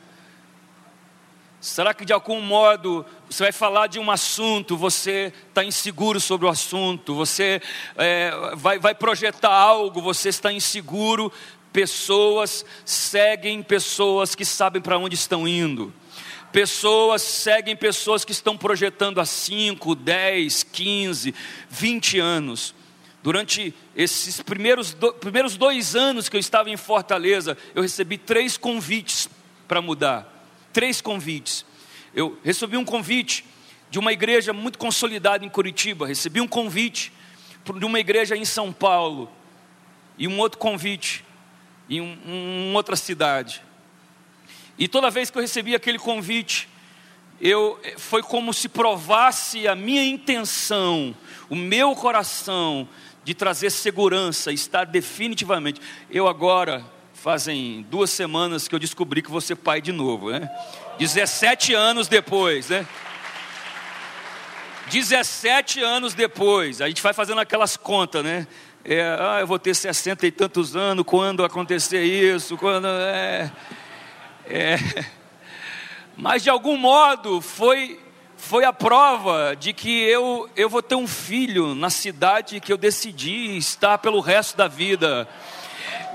Será 1.58 1.94
que 1.94 2.04
de 2.04 2.12
algum 2.12 2.40
modo 2.40 3.04
você 3.28 3.44
vai 3.44 3.52
falar 3.52 3.86
de 3.86 3.98
um 3.98 4.10
assunto, 4.10 4.76
você 4.76 5.32
está 5.48 5.62
inseguro 5.62 6.18
sobre 6.18 6.46
o 6.46 6.50
assunto, 6.50 7.14
você 7.14 7.62
é, 7.96 8.32
vai, 8.56 8.78
vai 8.78 8.94
projetar 8.94 9.52
algo, 9.52 10.02
você 10.02 10.30
está 10.30 10.52
inseguro? 10.52 11.32
Pessoas 11.72 12.64
seguem 12.84 13.62
pessoas 13.62 14.34
que 14.34 14.44
sabem 14.44 14.82
para 14.82 14.98
onde 14.98 15.14
estão 15.14 15.46
indo. 15.46 15.92
Pessoas 16.52 17.22
seguem 17.22 17.76
pessoas 17.76 18.24
que 18.24 18.32
estão 18.32 18.56
projetando 18.56 19.20
há 19.20 19.24
5, 19.24 19.94
10, 19.94 20.64
15, 20.64 21.34
20 21.68 22.18
anos. 22.18 22.74
Durante 23.22 23.72
esses 23.94 24.40
primeiros, 24.40 24.94
do, 24.94 25.12
primeiros 25.12 25.56
dois 25.56 25.94
anos 25.94 26.28
que 26.28 26.36
eu 26.36 26.40
estava 26.40 26.70
em 26.70 26.76
Fortaleza, 26.76 27.56
eu 27.74 27.82
recebi 27.82 28.18
três 28.18 28.56
convites 28.56 29.28
para 29.68 29.80
mudar 29.80 30.40
três 30.72 31.00
convites. 31.00 31.64
Eu 32.14 32.38
recebi 32.44 32.76
um 32.76 32.84
convite 32.84 33.44
de 33.90 33.98
uma 33.98 34.12
igreja 34.12 34.52
muito 34.52 34.78
consolidada 34.78 35.44
em 35.44 35.48
Curitiba, 35.48 36.06
recebi 36.06 36.40
um 36.40 36.48
convite 36.48 37.12
de 37.76 37.84
uma 37.84 37.98
igreja 37.98 38.36
em 38.36 38.44
São 38.44 38.72
Paulo 38.72 39.30
e 40.16 40.26
um 40.28 40.38
outro 40.38 40.58
convite 40.58 41.24
em 41.90 42.00
um, 42.00 42.72
outra 42.74 42.96
cidade. 42.96 43.62
E 44.78 44.88
toda 44.88 45.10
vez 45.10 45.30
que 45.30 45.36
eu 45.36 45.42
recebi 45.42 45.74
aquele 45.74 45.98
convite, 45.98 46.68
eu 47.40 47.78
foi 47.98 48.22
como 48.22 48.54
se 48.54 48.68
provasse 48.68 49.68
a 49.68 49.74
minha 49.74 50.04
intenção, 50.04 51.14
o 51.50 51.56
meu 51.56 51.94
coração 51.94 52.88
de 53.24 53.34
trazer 53.34 53.70
segurança, 53.70 54.52
estar 54.52 54.84
definitivamente. 54.84 55.80
Eu 56.08 56.26
agora 56.26 56.82
Fazem 57.20 57.86
duas 57.90 58.08
semanas 58.08 58.66
que 58.66 58.74
eu 58.74 58.78
descobri 58.78 59.20
que 59.20 59.30
você 59.30 59.52
é 59.52 59.56
pai 59.56 59.82
de 59.82 59.92
novo, 59.92 60.30
né? 60.30 60.50
17 60.98 61.74
anos 61.74 62.08
depois, 62.08 62.70
né? 62.70 62.86
17 64.90 65.82
anos 65.82 66.14
depois, 66.14 66.80
a 66.80 66.88
gente 66.88 67.02
vai 67.02 67.12
fazendo 67.12 67.38
aquelas 67.38 67.76
contas, 67.76 68.24
né? 68.24 68.46
É, 68.82 69.02
ah, 69.20 69.40
eu 69.40 69.46
vou 69.46 69.58
ter 69.58 69.74
60 69.74 70.26
e 70.26 70.30
tantos 70.30 70.74
anos 70.74 71.04
quando 71.06 71.44
acontecer 71.44 72.02
isso, 72.02 72.56
quando. 72.56 72.86
É, 72.86 73.52
é. 74.46 74.76
Mas 76.16 76.42
de 76.42 76.48
algum 76.48 76.78
modo 76.78 77.42
foi, 77.42 78.00
foi 78.38 78.64
a 78.64 78.72
prova 78.72 79.54
de 79.54 79.74
que 79.74 80.02
eu, 80.04 80.48
eu 80.56 80.68
vou 80.68 80.82
ter 80.82 80.94
um 80.94 81.06
filho 81.06 81.74
na 81.74 81.90
cidade 81.90 82.58
que 82.58 82.72
eu 82.72 82.78
decidi 82.78 83.58
estar 83.58 83.98
pelo 83.98 84.18
resto 84.20 84.56
da 84.56 84.66
vida 84.66 85.28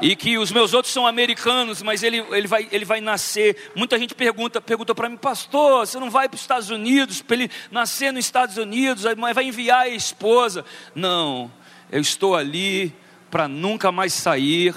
e 0.01 0.15
que 0.15 0.35
os 0.37 0.51
meus 0.51 0.73
outros 0.73 0.91
são 0.91 1.05
americanos, 1.05 1.83
mas 1.83 2.01
ele, 2.01 2.17
ele, 2.31 2.47
vai, 2.47 2.67
ele 2.71 2.83
vai 2.83 2.99
nascer. 2.99 3.71
Muita 3.75 3.97
gente 3.99 4.15
pergunta, 4.15 4.59
pergunta 4.59 4.95
para 4.95 5.07
mim, 5.07 5.17
pastor, 5.17 5.85
você 5.85 5.99
não 5.99 6.09
vai 6.09 6.27
para 6.27 6.35
os 6.35 6.41
Estados 6.41 6.71
Unidos 6.71 7.21
para 7.21 7.35
ele 7.35 7.51
nascer 7.69 8.11
nos 8.11 8.25
Estados 8.25 8.57
Unidos, 8.57 9.05
mas 9.17 9.35
vai 9.35 9.45
enviar 9.45 9.81
a 9.81 9.87
esposa? 9.87 10.65
Não, 10.95 11.51
eu 11.95 12.01
estou 12.01 12.35
ali 12.35 12.93
para 13.31 13.47
nunca 13.47 13.89
mais 13.89 14.11
sair, 14.11 14.75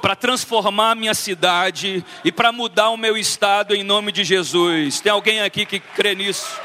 para 0.00 0.16
transformar 0.16 0.94
minha 0.94 1.12
cidade 1.12 2.02
e 2.24 2.32
para 2.32 2.52
mudar 2.52 2.88
o 2.88 2.96
meu 2.96 3.18
estado 3.18 3.74
em 3.74 3.82
nome 3.82 4.10
de 4.10 4.24
Jesus. 4.24 4.98
Tem 4.98 5.12
alguém 5.12 5.42
aqui 5.42 5.66
que 5.66 5.78
crê 5.78 6.14
nisso? 6.14 6.58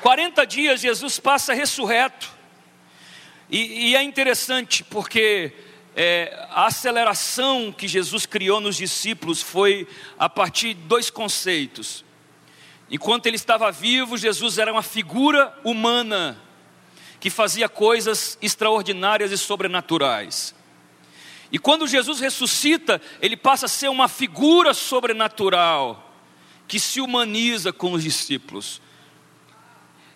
40 0.00 0.46
dias 0.46 0.80
Jesus 0.80 1.18
passa 1.18 1.52
ressurreto. 1.52 2.30
E, 3.50 3.90
e 3.90 3.96
é 3.96 4.02
interessante 4.04 4.84
porque 4.84 5.52
é, 5.96 6.46
a 6.50 6.66
aceleração 6.66 7.72
que 7.72 7.88
Jesus 7.88 8.26
criou 8.26 8.60
nos 8.60 8.76
discípulos 8.76 9.42
foi 9.42 9.88
a 10.16 10.28
partir 10.28 10.74
de 10.74 10.82
dois 10.82 11.10
conceitos. 11.10 12.04
Enquanto 12.88 13.26
ele 13.26 13.34
estava 13.34 13.72
vivo, 13.72 14.16
Jesus 14.16 14.56
era 14.56 14.70
uma 14.70 14.82
figura 14.82 15.52
humana 15.64 16.43
que 17.24 17.30
fazia 17.30 17.70
coisas 17.70 18.36
extraordinárias 18.42 19.32
e 19.32 19.38
sobrenaturais. 19.38 20.54
E 21.50 21.58
quando 21.58 21.86
Jesus 21.86 22.20
ressuscita, 22.20 23.00
ele 23.18 23.34
passa 23.34 23.64
a 23.64 23.68
ser 23.68 23.88
uma 23.88 24.08
figura 24.08 24.74
sobrenatural 24.74 26.14
que 26.68 26.78
se 26.78 27.00
humaniza 27.00 27.72
com 27.72 27.92
os 27.92 28.02
discípulos 28.02 28.78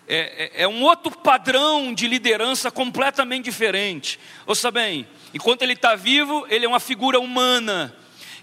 é, 0.07 0.17
é, 0.17 0.63
é, 0.63 0.67
um 0.67 0.83
outro 0.83 1.09
padrão 1.09 1.95
de 1.95 2.07
liderança 2.07 2.69
completamente 2.69 3.45
diferente. 3.45 4.19
Ouça 4.45 4.69
bem, 4.69 5.07
enquanto 5.33 5.63
ele 5.63 5.73
está 5.73 5.95
vivo, 5.95 6.45
ele 6.47 6.63
é 6.63 6.69
uma 6.69 6.79
figura 6.79 7.19
humana, 7.19 7.95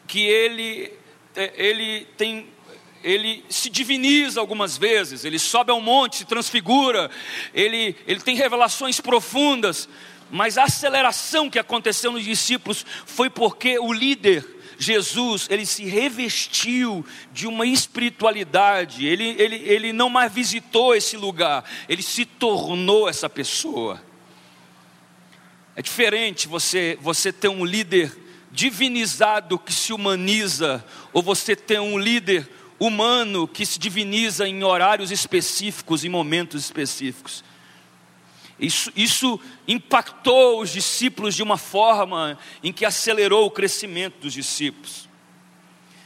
que 0.09 0.23
ele, 0.23 0.93
é, 1.37 1.53
ele 1.57 2.05
tem 2.17 2.49
ele 3.07 3.45
se 3.49 3.71
diviniza 3.71 4.41
algumas 4.41 4.77
vezes, 4.77 5.25
ele 5.25 5.39
sobe 5.39 5.71
ao 5.71 5.81
monte, 5.81 6.17
se 6.17 6.25
transfigura, 6.25 7.09
ele, 7.55 7.95
ele 8.05 8.21
tem 8.21 8.35
revelações 8.35 9.01
profundas, 9.01 9.89
mas 10.29 10.59
a 10.59 10.65
aceleração 10.65 11.49
que 11.49 11.59
aconteceu 11.59 12.11
nos 12.11 12.25
discípulos 12.25 12.85
foi 13.07 13.31
porque 13.31 13.79
o 13.79 13.93
líder 13.93 14.45
Jesus, 14.77 15.47
ele 15.49 15.65
se 15.65 15.85
revestiu 15.85 17.07
de 17.33 17.47
uma 17.47 17.65
espiritualidade, 17.65 19.07
ele, 19.07 19.37
ele, 19.39 19.57
ele 19.57 19.93
não 19.93 20.11
mais 20.11 20.33
visitou 20.33 20.93
esse 20.93 21.17
lugar, 21.17 21.65
ele 21.89 22.03
se 22.03 22.25
tornou 22.25 23.09
essa 23.09 23.31
pessoa. 23.31 24.03
É 25.77 25.81
diferente 25.81 26.49
você, 26.49 26.99
você 27.01 27.33
ter 27.33 27.49
um 27.49 27.65
líder 27.65 28.15
divinizado 28.51 29.59
que 29.59 29.73
se 29.73 29.93
humaniza, 29.93 30.85
ou 31.13 31.23
você 31.23 31.55
ter 31.55 31.81
um 31.81 31.97
líder 31.97 32.51
humano 32.79 33.49
que 33.49 33.65
se 33.65 33.79
diviniza 33.79 34.47
em 34.47 34.63
horários 34.63 35.11
específicos, 35.11 36.05
em 36.05 36.09
momentos 36.09 36.65
específicos. 36.65 37.43
Isso, 38.59 38.91
isso 38.97 39.41
impactou 39.69 40.61
os 40.61 40.71
discípulos 40.71 41.35
de 41.35 41.43
uma 41.43 41.59
forma 41.59 42.39
em 42.63 42.73
que 42.73 42.85
acelerou 42.85 43.47
o 43.47 43.51
crescimento 43.51 44.21
dos 44.21 44.33
discípulos. 44.33 45.09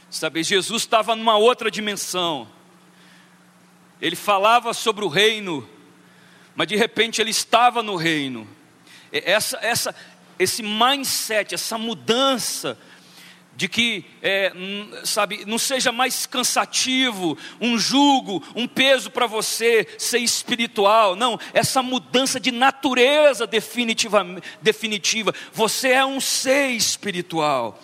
Sabe, 0.09 0.43
Jesus 0.43 0.81
estava 0.81 1.15
numa 1.15 1.37
outra 1.37 1.71
dimensão. 1.71 2.47
Ele 4.01 4.15
falava 4.15 4.73
sobre 4.73 5.05
o 5.05 5.07
reino, 5.07 5.67
mas 6.53 6.67
de 6.67 6.75
repente 6.75 7.21
ele 7.21 7.29
estava 7.29 7.81
no 7.81 7.95
reino. 7.95 8.45
Essa, 9.13 9.57
essa, 9.61 9.95
esse 10.37 10.61
mindset, 10.61 11.55
essa 11.55 11.77
mudança, 11.77 12.77
de 13.55 13.67
que, 13.67 14.05
é, 14.21 14.51
sabe, 15.03 15.43
não 15.45 15.57
seja 15.57 15.91
mais 15.91 16.25
cansativo, 16.25 17.37
um 17.59 17.77
jugo, 17.77 18.43
um 18.55 18.67
peso 18.67 19.11
para 19.11 19.27
você 19.27 19.87
ser 19.97 20.19
espiritual. 20.19 21.15
Não, 21.15 21.39
essa 21.53 21.83
mudança 21.83 22.39
de 22.39 22.51
natureza 22.51 23.45
definitiva, 23.45 24.25
definitiva. 24.61 25.33
Você 25.53 25.89
é 25.89 26.05
um 26.05 26.19
ser 26.19 26.69
espiritual. 26.69 27.79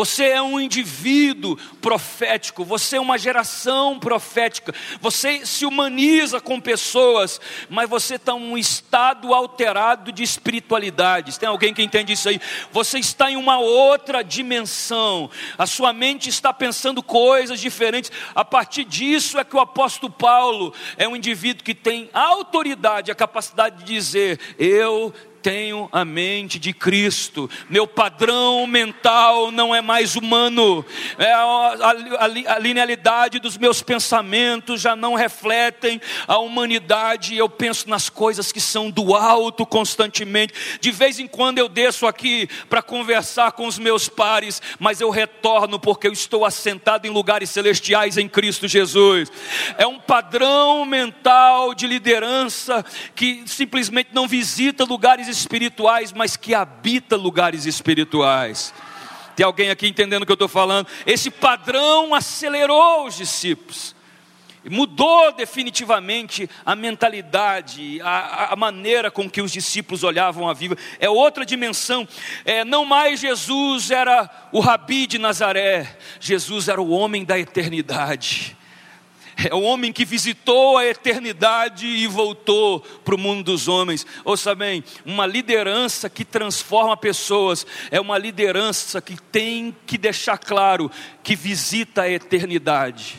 Você 0.00 0.28
é 0.30 0.40
um 0.40 0.58
indivíduo 0.58 1.58
profético, 1.78 2.64
você 2.64 2.96
é 2.96 3.00
uma 3.00 3.18
geração 3.18 3.98
profética, 3.98 4.74
você 4.98 5.44
se 5.44 5.66
humaniza 5.66 6.40
com 6.40 6.58
pessoas, 6.58 7.38
mas 7.68 7.86
você 7.86 8.14
está 8.14 8.32
em 8.32 8.36
um 8.36 8.56
estado 8.56 9.34
alterado 9.34 10.10
de 10.10 10.22
espiritualidade. 10.22 11.38
Tem 11.38 11.46
alguém 11.46 11.74
que 11.74 11.82
entende 11.82 12.14
isso 12.14 12.30
aí? 12.30 12.40
Você 12.72 12.98
está 12.98 13.30
em 13.30 13.36
uma 13.36 13.58
outra 13.58 14.24
dimensão, 14.24 15.30
a 15.58 15.66
sua 15.66 15.92
mente 15.92 16.30
está 16.30 16.50
pensando 16.50 17.02
coisas 17.02 17.60
diferentes. 17.60 18.10
A 18.34 18.42
partir 18.42 18.84
disso 18.84 19.38
é 19.38 19.44
que 19.44 19.54
o 19.54 19.60
apóstolo 19.60 20.10
Paulo 20.10 20.72
é 20.96 21.06
um 21.06 21.14
indivíduo 21.14 21.62
que 21.62 21.74
tem 21.74 22.08
autoridade, 22.14 23.10
a 23.10 23.14
capacidade 23.14 23.84
de 23.84 23.92
dizer: 23.92 24.40
Eu 24.58 25.12
tenho 25.42 25.88
a 25.90 26.04
mente 26.04 26.58
de 26.58 26.72
Cristo, 26.72 27.48
meu 27.68 27.86
padrão 27.86 28.66
mental 28.66 29.50
não 29.50 29.74
é 29.74 29.80
mais 29.80 30.16
humano, 30.16 30.84
é 31.18 31.32
a, 31.32 32.58
linealidade 32.58 33.38
dos 33.38 33.56
meus 33.56 33.82
pensamentos 33.82 34.80
já 34.80 34.94
não 34.94 35.14
refletem 35.14 36.00
a 36.26 36.38
humanidade, 36.38 37.36
eu 37.36 37.48
penso 37.48 37.88
nas 37.88 38.08
coisas 38.08 38.52
que 38.52 38.60
são 38.60 38.90
do 38.90 39.14
alto 39.14 39.64
constantemente. 39.64 40.78
De 40.80 40.90
vez 40.90 41.18
em 41.18 41.26
quando 41.26 41.58
eu 41.58 41.68
desço 41.68 42.06
aqui 42.06 42.48
para 42.68 42.82
conversar 42.82 43.52
com 43.52 43.66
os 43.66 43.78
meus 43.78 44.08
pares, 44.08 44.60
mas 44.78 45.00
eu 45.00 45.10
retorno 45.10 45.78
porque 45.78 46.06
eu 46.06 46.12
estou 46.12 46.44
assentado 46.44 47.06
em 47.06 47.10
lugares 47.10 47.50
celestiais 47.50 48.16
em 48.16 48.28
Cristo 48.28 48.68
Jesus. 48.68 49.30
É 49.78 49.86
um 49.86 49.98
padrão 49.98 50.84
mental 50.84 51.74
de 51.74 51.86
liderança 51.86 52.84
que 53.14 53.42
simplesmente 53.46 54.10
não 54.12 54.28
visita 54.28 54.84
lugares 54.84 55.29
espirituais, 55.36 56.12
mas 56.12 56.36
que 56.36 56.54
habita 56.54 57.16
lugares 57.16 57.66
espirituais. 57.66 58.74
Tem 59.36 59.46
alguém 59.46 59.70
aqui 59.70 59.88
entendendo 59.88 60.22
o 60.22 60.26
que 60.26 60.32
eu 60.32 60.34
estou 60.34 60.48
falando? 60.48 60.86
Esse 61.06 61.30
padrão 61.30 62.14
acelerou 62.14 63.06
os 63.06 63.16
discípulos, 63.16 63.94
mudou 64.68 65.32
definitivamente 65.32 66.48
a 66.66 66.76
mentalidade, 66.76 68.00
a, 68.02 68.52
a 68.52 68.56
maneira 68.56 69.10
com 69.10 69.30
que 69.30 69.40
os 69.40 69.50
discípulos 69.50 70.04
olhavam 70.04 70.48
a 70.48 70.52
vida. 70.52 70.76
É 70.98 71.08
outra 71.08 71.46
dimensão. 71.46 72.06
É, 72.44 72.64
não 72.64 72.84
mais 72.84 73.20
Jesus 73.20 73.90
era 73.90 74.28
o 74.52 74.60
rabi 74.60 75.06
de 75.06 75.18
Nazaré, 75.18 75.98
Jesus 76.20 76.68
era 76.68 76.82
o 76.82 76.90
homem 76.90 77.24
da 77.24 77.38
eternidade 77.38 78.59
é 79.36 79.54
o 79.54 79.62
homem 79.62 79.92
que 79.92 80.04
visitou 80.04 80.76
a 80.76 80.86
eternidade 80.86 81.86
e 81.86 82.06
voltou 82.06 82.80
para 82.80 83.14
o 83.14 83.18
mundo 83.18 83.44
dos 83.44 83.68
homens. 83.68 84.06
Ouça 84.24 84.54
bem, 84.54 84.84
uma 85.04 85.26
liderança 85.26 86.10
que 86.10 86.24
transforma 86.24 86.96
pessoas, 86.96 87.66
é 87.90 88.00
uma 88.00 88.18
liderança 88.18 89.00
que 89.00 89.16
tem 89.16 89.74
que 89.86 89.96
deixar 89.96 90.38
claro 90.38 90.90
que 91.22 91.34
visita 91.34 92.02
a 92.02 92.10
eternidade. 92.10 93.18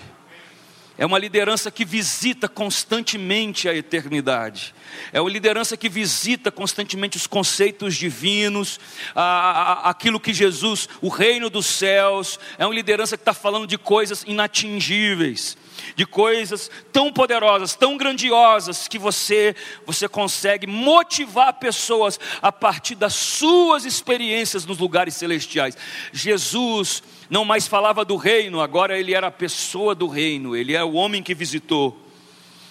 É 0.97 1.05
uma 1.05 1.17
liderança 1.17 1.71
que 1.71 1.83
visita 1.83 2.47
constantemente 2.47 3.67
a 3.67 3.73
eternidade. 3.73 4.75
É 5.11 5.19
uma 5.19 5.31
liderança 5.31 5.75
que 5.75 5.89
visita 5.89 6.51
constantemente 6.51 7.17
os 7.17 7.25
conceitos 7.25 7.95
divinos, 7.95 8.79
a, 9.15 9.23
a, 9.23 9.89
aquilo 9.89 10.19
que 10.19 10.31
Jesus, 10.31 10.87
o 11.01 11.07
reino 11.07 11.49
dos 11.49 11.65
céus. 11.65 12.39
É 12.59 12.67
uma 12.67 12.75
liderança 12.75 13.17
que 13.17 13.21
está 13.21 13.33
falando 13.33 13.65
de 13.65 13.79
coisas 13.79 14.23
inatingíveis 14.27 15.57
de 15.95 16.05
coisas 16.05 16.69
tão 16.91 17.11
poderosas, 17.11 17.75
tão 17.75 17.97
grandiosas 17.97 18.87
que 18.87 18.97
você 18.97 19.55
você 19.85 20.07
consegue 20.07 20.67
motivar 20.67 21.53
pessoas 21.53 22.19
a 22.41 22.51
partir 22.51 22.95
das 22.95 23.13
suas 23.13 23.85
experiências 23.85 24.65
nos 24.65 24.77
lugares 24.77 25.15
celestiais. 25.15 25.77
Jesus 26.11 27.03
não 27.29 27.45
mais 27.45 27.67
falava 27.67 28.03
do 28.03 28.15
reino, 28.15 28.61
agora 28.61 28.99
ele 28.99 29.13
era 29.13 29.27
a 29.27 29.31
pessoa 29.31 29.95
do 29.95 30.07
reino, 30.07 30.55
ele 30.55 30.75
é 30.75 30.83
o 30.83 30.93
homem 30.93 31.23
que 31.23 31.33
visitou. 31.33 31.97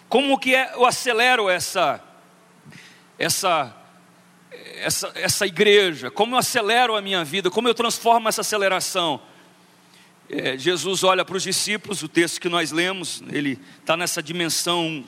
Como 0.08 0.38
que 0.38 0.54
é, 0.54 0.72
eu 0.74 0.84
acelero 0.84 1.48
essa 1.48 2.02
essa 3.18 3.76
essa, 4.82 5.12
essa 5.14 5.46
igreja, 5.46 6.10
como 6.10 6.34
eu 6.34 6.38
acelero 6.38 6.96
a 6.96 7.02
minha 7.02 7.22
vida, 7.22 7.50
como 7.50 7.68
eu 7.68 7.74
transformo 7.74 8.28
essa 8.28 8.40
aceleração 8.40 9.20
é, 10.32 10.56
Jesus 10.56 11.02
olha 11.02 11.24
para 11.24 11.36
os 11.36 11.42
discípulos, 11.42 12.04
o 12.04 12.08
texto 12.08 12.40
que 12.40 12.48
nós 12.48 12.70
lemos, 12.70 13.20
ele 13.32 13.58
está 13.80 13.96
nessa 13.96 14.22
dimensão 14.22 15.04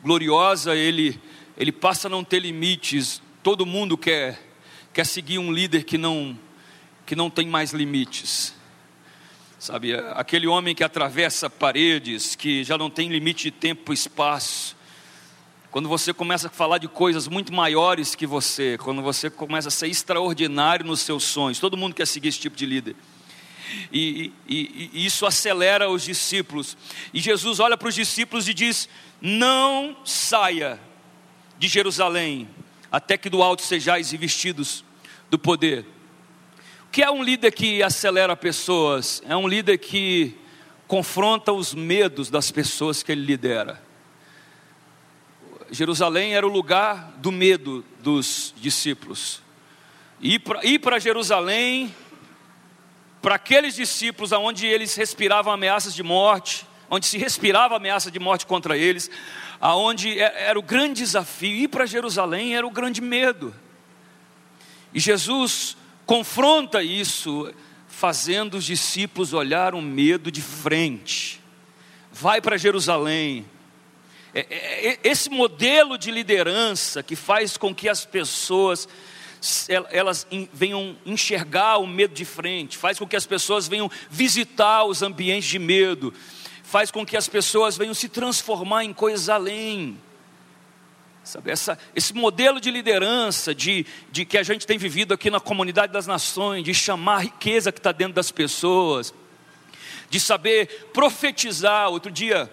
gloriosa, 0.00 0.76
ele, 0.76 1.20
ele 1.56 1.72
passa 1.72 2.06
a 2.06 2.10
não 2.10 2.22
ter 2.22 2.38
limites. 2.38 3.20
Todo 3.42 3.66
mundo 3.66 3.98
quer, 3.98 4.40
quer 4.92 5.04
seguir 5.04 5.40
um 5.40 5.50
líder 5.50 5.82
que 5.82 5.98
não, 5.98 6.38
que 7.04 7.16
não 7.16 7.28
tem 7.28 7.48
mais 7.48 7.72
limites. 7.72 8.54
Sabe, 9.58 9.92
aquele 10.14 10.46
homem 10.46 10.72
que 10.72 10.84
atravessa 10.84 11.50
paredes, 11.50 12.36
que 12.36 12.62
já 12.62 12.78
não 12.78 12.88
tem 12.88 13.08
limite 13.08 13.44
de 13.44 13.50
tempo 13.50 13.92
e 13.92 13.94
espaço. 13.94 14.76
Quando 15.68 15.88
você 15.88 16.14
começa 16.14 16.46
a 16.46 16.50
falar 16.50 16.78
de 16.78 16.86
coisas 16.86 17.26
muito 17.26 17.52
maiores 17.52 18.14
que 18.14 18.24
você, 18.24 18.78
quando 18.78 19.02
você 19.02 19.28
começa 19.28 19.66
a 19.66 19.72
ser 19.72 19.88
extraordinário 19.88 20.86
nos 20.86 21.00
seus 21.00 21.24
sonhos, 21.24 21.58
todo 21.58 21.76
mundo 21.76 21.92
quer 21.92 22.06
seguir 22.06 22.28
esse 22.28 22.38
tipo 22.38 22.56
de 22.56 22.64
líder 22.64 22.94
e, 23.92 24.32
e, 24.48 24.90
e 24.92 25.06
isso 25.06 25.26
acelera 25.26 25.88
os 25.88 26.02
discípulos. 26.02 26.76
E 27.12 27.20
Jesus 27.20 27.60
olha 27.60 27.76
para 27.76 27.88
os 27.88 27.94
discípulos 27.94 28.48
e 28.48 28.54
diz: 28.54 28.88
Não 29.20 29.96
saia 30.04 30.80
de 31.58 31.68
Jerusalém, 31.68 32.48
até 32.90 33.16
que 33.16 33.28
do 33.28 33.42
alto 33.42 33.62
sejais 33.62 34.10
revestidos 34.10 34.84
do 35.30 35.38
poder. 35.38 35.84
O 36.86 36.90
que 36.90 37.02
é 37.02 37.10
um 37.10 37.22
líder 37.22 37.52
que 37.52 37.82
acelera 37.82 38.34
pessoas? 38.34 39.22
É 39.26 39.36
um 39.36 39.46
líder 39.46 39.78
que 39.78 40.36
confronta 40.86 41.52
os 41.52 41.74
medos 41.74 42.30
das 42.30 42.50
pessoas 42.50 43.02
que 43.02 43.12
ele 43.12 43.24
lidera. 43.24 43.82
Jerusalém 45.70 46.34
era 46.34 46.46
o 46.46 46.50
lugar 46.50 47.12
do 47.18 47.30
medo 47.30 47.84
dos 48.02 48.54
discípulos. 48.56 49.42
Ir 50.20 50.78
para 50.78 50.98
Jerusalém 50.98 51.94
para 53.20 53.34
aqueles 53.34 53.74
discípulos 53.74 54.32
aonde 54.32 54.66
eles 54.66 54.94
respiravam 54.94 55.52
ameaças 55.52 55.94
de 55.94 56.02
morte, 56.02 56.66
onde 56.90 57.06
se 57.06 57.18
respirava 57.18 57.76
ameaça 57.76 58.10
de 58.10 58.18
morte 58.18 58.46
contra 58.46 58.76
eles, 58.76 59.10
aonde 59.60 60.18
é, 60.18 60.48
era 60.48 60.58
o 60.58 60.62
grande 60.62 61.00
desafio 61.00 61.54
ir 61.54 61.68
para 61.68 61.86
Jerusalém 61.86 62.56
era 62.56 62.66
o 62.66 62.70
grande 62.70 63.00
medo. 63.00 63.54
E 64.92 65.00
Jesus 65.00 65.76
confronta 66.06 66.82
isso, 66.82 67.52
fazendo 67.86 68.56
os 68.56 68.64
discípulos 68.64 69.32
olhar 69.32 69.74
o 69.74 69.82
medo 69.82 70.30
de 70.30 70.40
frente. 70.40 71.42
Vai 72.12 72.40
para 72.40 72.56
Jerusalém. 72.56 73.44
É, 74.32 74.40
é, 74.40 74.98
esse 75.02 75.28
modelo 75.28 75.98
de 75.98 76.10
liderança 76.10 77.02
que 77.02 77.16
faz 77.16 77.56
com 77.56 77.74
que 77.74 77.88
as 77.88 78.04
pessoas 78.04 78.88
elas 79.90 80.26
venham 80.52 80.96
enxergar 81.06 81.78
o 81.78 81.86
medo 81.86 82.14
de 82.14 82.24
frente, 82.24 82.76
faz 82.76 82.98
com 82.98 83.06
que 83.06 83.16
as 83.16 83.26
pessoas 83.26 83.68
venham 83.68 83.90
visitar 84.10 84.84
os 84.84 85.02
ambientes 85.02 85.48
de 85.48 85.58
medo, 85.58 86.12
faz 86.62 86.90
com 86.90 87.04
que 87.04 87.16
as 87.16 87.28
pessoas 87.28 87.76
venham 87.76 87.94
se 87.94 88.08
transformar 88.08 88.84
em 88.84 88.92
coisas 88.92 89.28
além. 89.28 89.98
Sabe, 91.28 91.50
essa, 91.50 91.78
esse 91.94 92.14
modelo 92.14 92.58
de 92.58 92.70
liderança 92.70 93.54
de, 93.54 93.84
de 94.10 94.24
que 94.24 94.38
a 94.38 94.42
gente 94.42 94.66
tem 94.66 94.78
vivido 94.78 95.12
aqui 95.12 95.30
na 95.30 95.38
comunidade 95.38 95.92
das 95.92 96.06
nações, 96.06 96.64
de 96.64 96.72
chamar 96.72 97.16
a 97.16 97.20
riqueza 97.20 97.70
que 97.70 97.78
está 97.78 97.92
dentro 97.92 98.14
das 98.14 98.30
pessoas, 98.30 99.12
de 100.08 100.18
saber 100.18 100.88
profetizar. 100.92 101.90
Outro 101.90 102.10
dia 102.10 102.50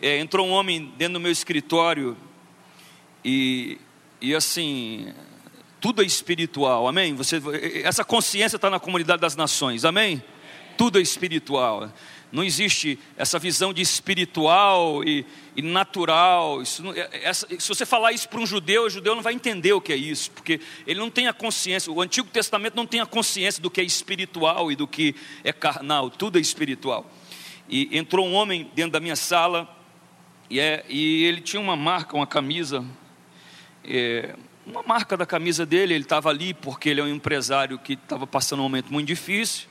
é, 0.00 0.18
entrou 0.18 0.46
um 0.46 0.50
homem 0.50 0.92
dentro 0.96 1.14
do 1.14 1.20
meu 1.20 1.30
escritório 1.30 2.16
e, 3.22 3.78
e 4.18 4.34
assim, 4.34 5.12
tudo 5.80 6.02
é 6.02 6.04
espiritual, 6.04 6.88
amém? 6.88 7.14
Você, 7.14 7.40
essa 7.84 8.04
consciência 8.04 8.56
está 8.56 8.68
na 8.68 8.80
comunidade 8.80 9.20
das 9.20 9.36
nações, 9.36 9.84
amém? 9.84 10.22
Tudo 10.76 10.98
é 10.98 11.02
espiritual. 11.02 11.92
Não 12.30 12.44
existe 12.44 12.98
essa 13.16 13.38
visão 13.38 13.72
de 13.72 13.80
espiritual 13.80 15.02
e, 15.02 15.24
e 15.56 15.62
natural. 15.62 16.62
Não, 16.80 16.92
é, 16.92 17.08
essa, 17.22 17.46
se 17.58 17.68
você 17.68 17.86
falar 17.86 18.12
isso 18.12 18.28
para 18.28 18.38
um 18.38 18.46
judeu, 18.46 18.84
o 18.84 18.90
judeu 18.90 19.14
não 19.14 19.22
vai 19.22 19.32
entender 19.32 19.72
o 19.72 19.80
que 19.80 19.92
é 19.92 19.96
isso, 19.96 20.30
porque 20.32 20.60
ele 20.86 21.00
não 21.00 21.10
tem 21.10 21.26
a 21.26 21.32
consciência. 21.32 21.90
O 21.90 22.02
Antigo 22.02 22.28
Testamento 22.28 22.74
não 22.74 22.86
tem 22.86 23.00
a 23.00 23.06
consciência 23.06 23.62
do 23.62 23.70
que 23.70 23.80
é 23.80 23.84
espiritual 23.84 24.70
e 24.70 24.76
do 24.76 24.86
que 24.86 25.14
é 25.42 25.52
carnal. 25.52 26.10
Tudo 26.10 26.38
é 26.38 26.40
espiritual. 26.40 27.10
E 27.68 27.96
entrou 27.96 28.26
um 28.26 28.34
homem 28.34 28.70
dentro 28.74 28.92
da 28.92 29.00
minha 29.00 29.16
sala 29.16 29.68
e, 30.50 30.60
é, 30.60 30.84
e 30.88 31.24
ele 31.24 31.40
tinha 31.40 31.60
uma 31.60 31.76
marca, 31.76 32.16
uma 32.16 32.26
camisa. 32.26 32.84
É, 33.84 34.34
uma 34.68 34.82
marca 34.82 35.16
da 35.16 35.24
camisa 35.24 35.64
dele, 35.64 35.94
ele 35.94 36.04
estava 36.04 36.28
ali 36.28 36.52
porque 36.52 36.90
ele 36.90 37.00
é 37.00 37.04
um 37.04 37.08
empresário 37.08 37.78
que 37.78 37.94
estava 37.94 38.26
passando 38.26 38.60
um 38.60 38.64
momento 38.64 38.92
muito 38.92 39.06
difícil. 39.06 39.66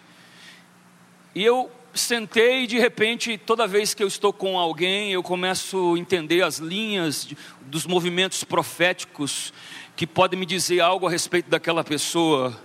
E 1.36 1.44
eu 1.44 1.70
sentei 1.94 2.64
e 2.64 2.68
de 2.68 2.80
repente, 2.80 3.38
toda 3.38 3.68
vez 3.68 3.94
que 3.94 4.02
eu 4.02 4.08
estou 4.08 4.34
com 4.34 4.58
alguém, 4.58 5.12
eu 5.12 5.22
começo 5.22 5.94
a 5.94 6.00
entender 6.00 6.42
as 6.42 6.58
linhas 6.58 7.30
dos 7.62 7.86
movimentos 7.86 8.44
proféticos 8.44 9.54
que 9.96 10.08
podem 10.08 10.40
me 10.40 10.46
dizer 10.46 10.80
algo 10.80 11.06
a 11.06 11.12
respeito 11.12 11.48
daquela 11.48 11.84
pessoa. 11.84 12.60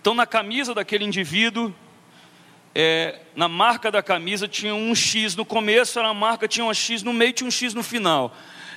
Então, 0.00 0.14
na 0.14 0.26
camisa 0.26 0.74
daquele 0.74 1.04
indivíduo, 1.04 1.74
é, 2.74 3.20
na 3.34 3.48
marca 3.48 3.90
da 3.90 4.02
camisa 4.02 4.46
tinha 4.46 4.74
um 4.74 4.94
X 4.94 5.34
no 5.34 5.44
começo, 5.44 5.98
era 5.98 6.08
a 6.08 6.14
marca, 6.14 6.46
tinha 6.46 6.64
um 6.64 6.72
X 6.72 7.02
no 7.02 7.12
meio, 7.12 7.32
tinha 7.32 7.48
um 7.48 7.50
X 7.50 7.74
no 7.74 7.82
final. 7.82 8.32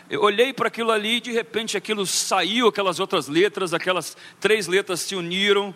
Eu 0.07 0.21
olhei 0.21 0.53
para 0.53 0.67
aquilo 0.67 0.91
ali 0.91 1.15
e 1.15 1.21
de 1.21 1.31
repente 1.31 1.75
aquilo 1.75 2.05
saiu, 2.05 2.67
aquelas 2.67 2.99
outras 2.99 3.27
letras, 3.27 3.73
aquelas 3.73 4.15
três 4.39 4.67
letras 4.67 4.99
se 4.99 5.15
uniram 5.15 5.73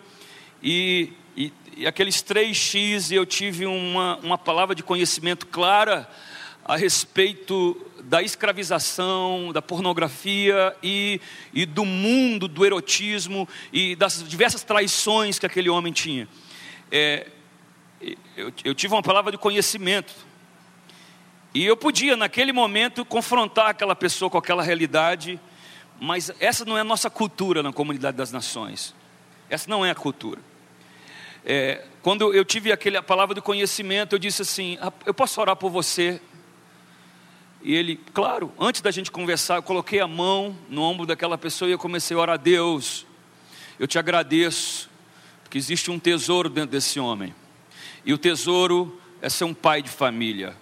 e, 0.62 1.12
e, 1.36 1.52
e 1.76 1.84
aqueles 1.84 2.22
três 2.22 2.56
X 2.56 3.10
e 3.10 3.16
eu 3.16 3.26
tive 3.26 3.66
uma, 3.66 4.18
uma 4.18 4.38
palavra 4.38 4.72
de 4.72 4.84
conhecimento 4.84 5.48
clara 5.48 6.08
a 6.64 6.76
respeito 6.76 7.76
da 8.04 8.22
escravização, 8.22 9.50
da 9.52 9.60
pornografia 9.60 10.76
e, 10.80 11.20
e 11.52 11.66
do 11.66 11.84
mundo 11.84 12.46
do 12.46 12.64
erotismo 12.64 13.48
e 13.72 13.96
das 13.96 14.22
diversas 14.28 14.62
traições 14.62 15.40
que 15.40 15.46
aquele 15.46 15.68
homem 15.68 15.92
tinha. 15.92 16.28
É, 16.92 17.26
eu, 18.36 18.52
eu 18.64 18.74
tive 18.76 18.94
uma 18.94 19.02
palavra 19.02 19.32
de 19.32 19.38
conhecimento. 19.38 20.29
E 21.52 21.64
eu 21.64 21.76
podia, 21.76 22.16
naquele 22.16 22.52
momento, 22.52 23.04
confrontar 23.04 23.70
aquela 23.70 23.96
pessoa 23.96 24.30
com 24.30 24.38
aquela 24.38 24.62
realidade, 24.62 25.40
mas 26.00 26.32
essa 26.38 26.64
não 26.64 26.78
é 26.78 26.82
a 26.82 26.84
nossa 26.84 27.10
cultura 27.10 27.62
na 27.62 27.72
comunidade 27.72 28.16
das 28.16 28.30
nações. 28.30 28.94
Essa 29.48 29.68
não 29.68 29.84
é 29.84 29.90
a 29.90 29.94
cultura. 29.94 30.40
É, 31.44 31.84
quando 32.02 32.32
eu 32.32 32.44
tive 32.44 32.70
aquele, 32.70 33.00
palavra 33.02 33.34
de 33.34 33.40
conhecimento, 33.40 34.14
eu 34.14 34.18
disse 34.18 34.42
assim: 34.42 34.78
ah, 34.80 34.92
Eu 35.04 35.12
posso 35.12 35.40
orar 35.40 35.56
por 35.56 35.70
você? 35.70 36.20
E 37.62 37.74
ele, 37.74 37.96
claro, 38.14 38.52
antes 38.58 38.80
da 38.80 38.90
gente 38.90 39.10
conversar, 39.10 39.56
eu 39.56 39.62
coloquei 39.62 40.00
a 40.00 40.06
mão 40.06 40.56
no 40.68 40.82
ombro 40.82 41.04
daquela 41.04 41.36
pessoa 41.36 41.68
e 41.68 41.72
eu 41.72 41.78
comecei 41.78 42.16
a 42.16 42.20
orar 42.20 42.34
a 42.34 42.38
Deus. 42.38 43.06
Eu 43.78 43.86
te 43.86 43.98
agradeço, 43.98 44.88
porque 45.42 45.58
existe 45.58 45.90
um 45.90 45.98
tesouro 45.98 46.48
dentro 46.48 46.70
desse 46.70 47.00
homem. 47.00 47.34
E 48.04 48.14
o 48.14 48.18
tesouro 48.18 48.98
é 49.20 49.28
ser 49.28 49.44
um 49.44 49.52
pai 49.52 49.82
de 49.82 49.90
família. 49.90 50.56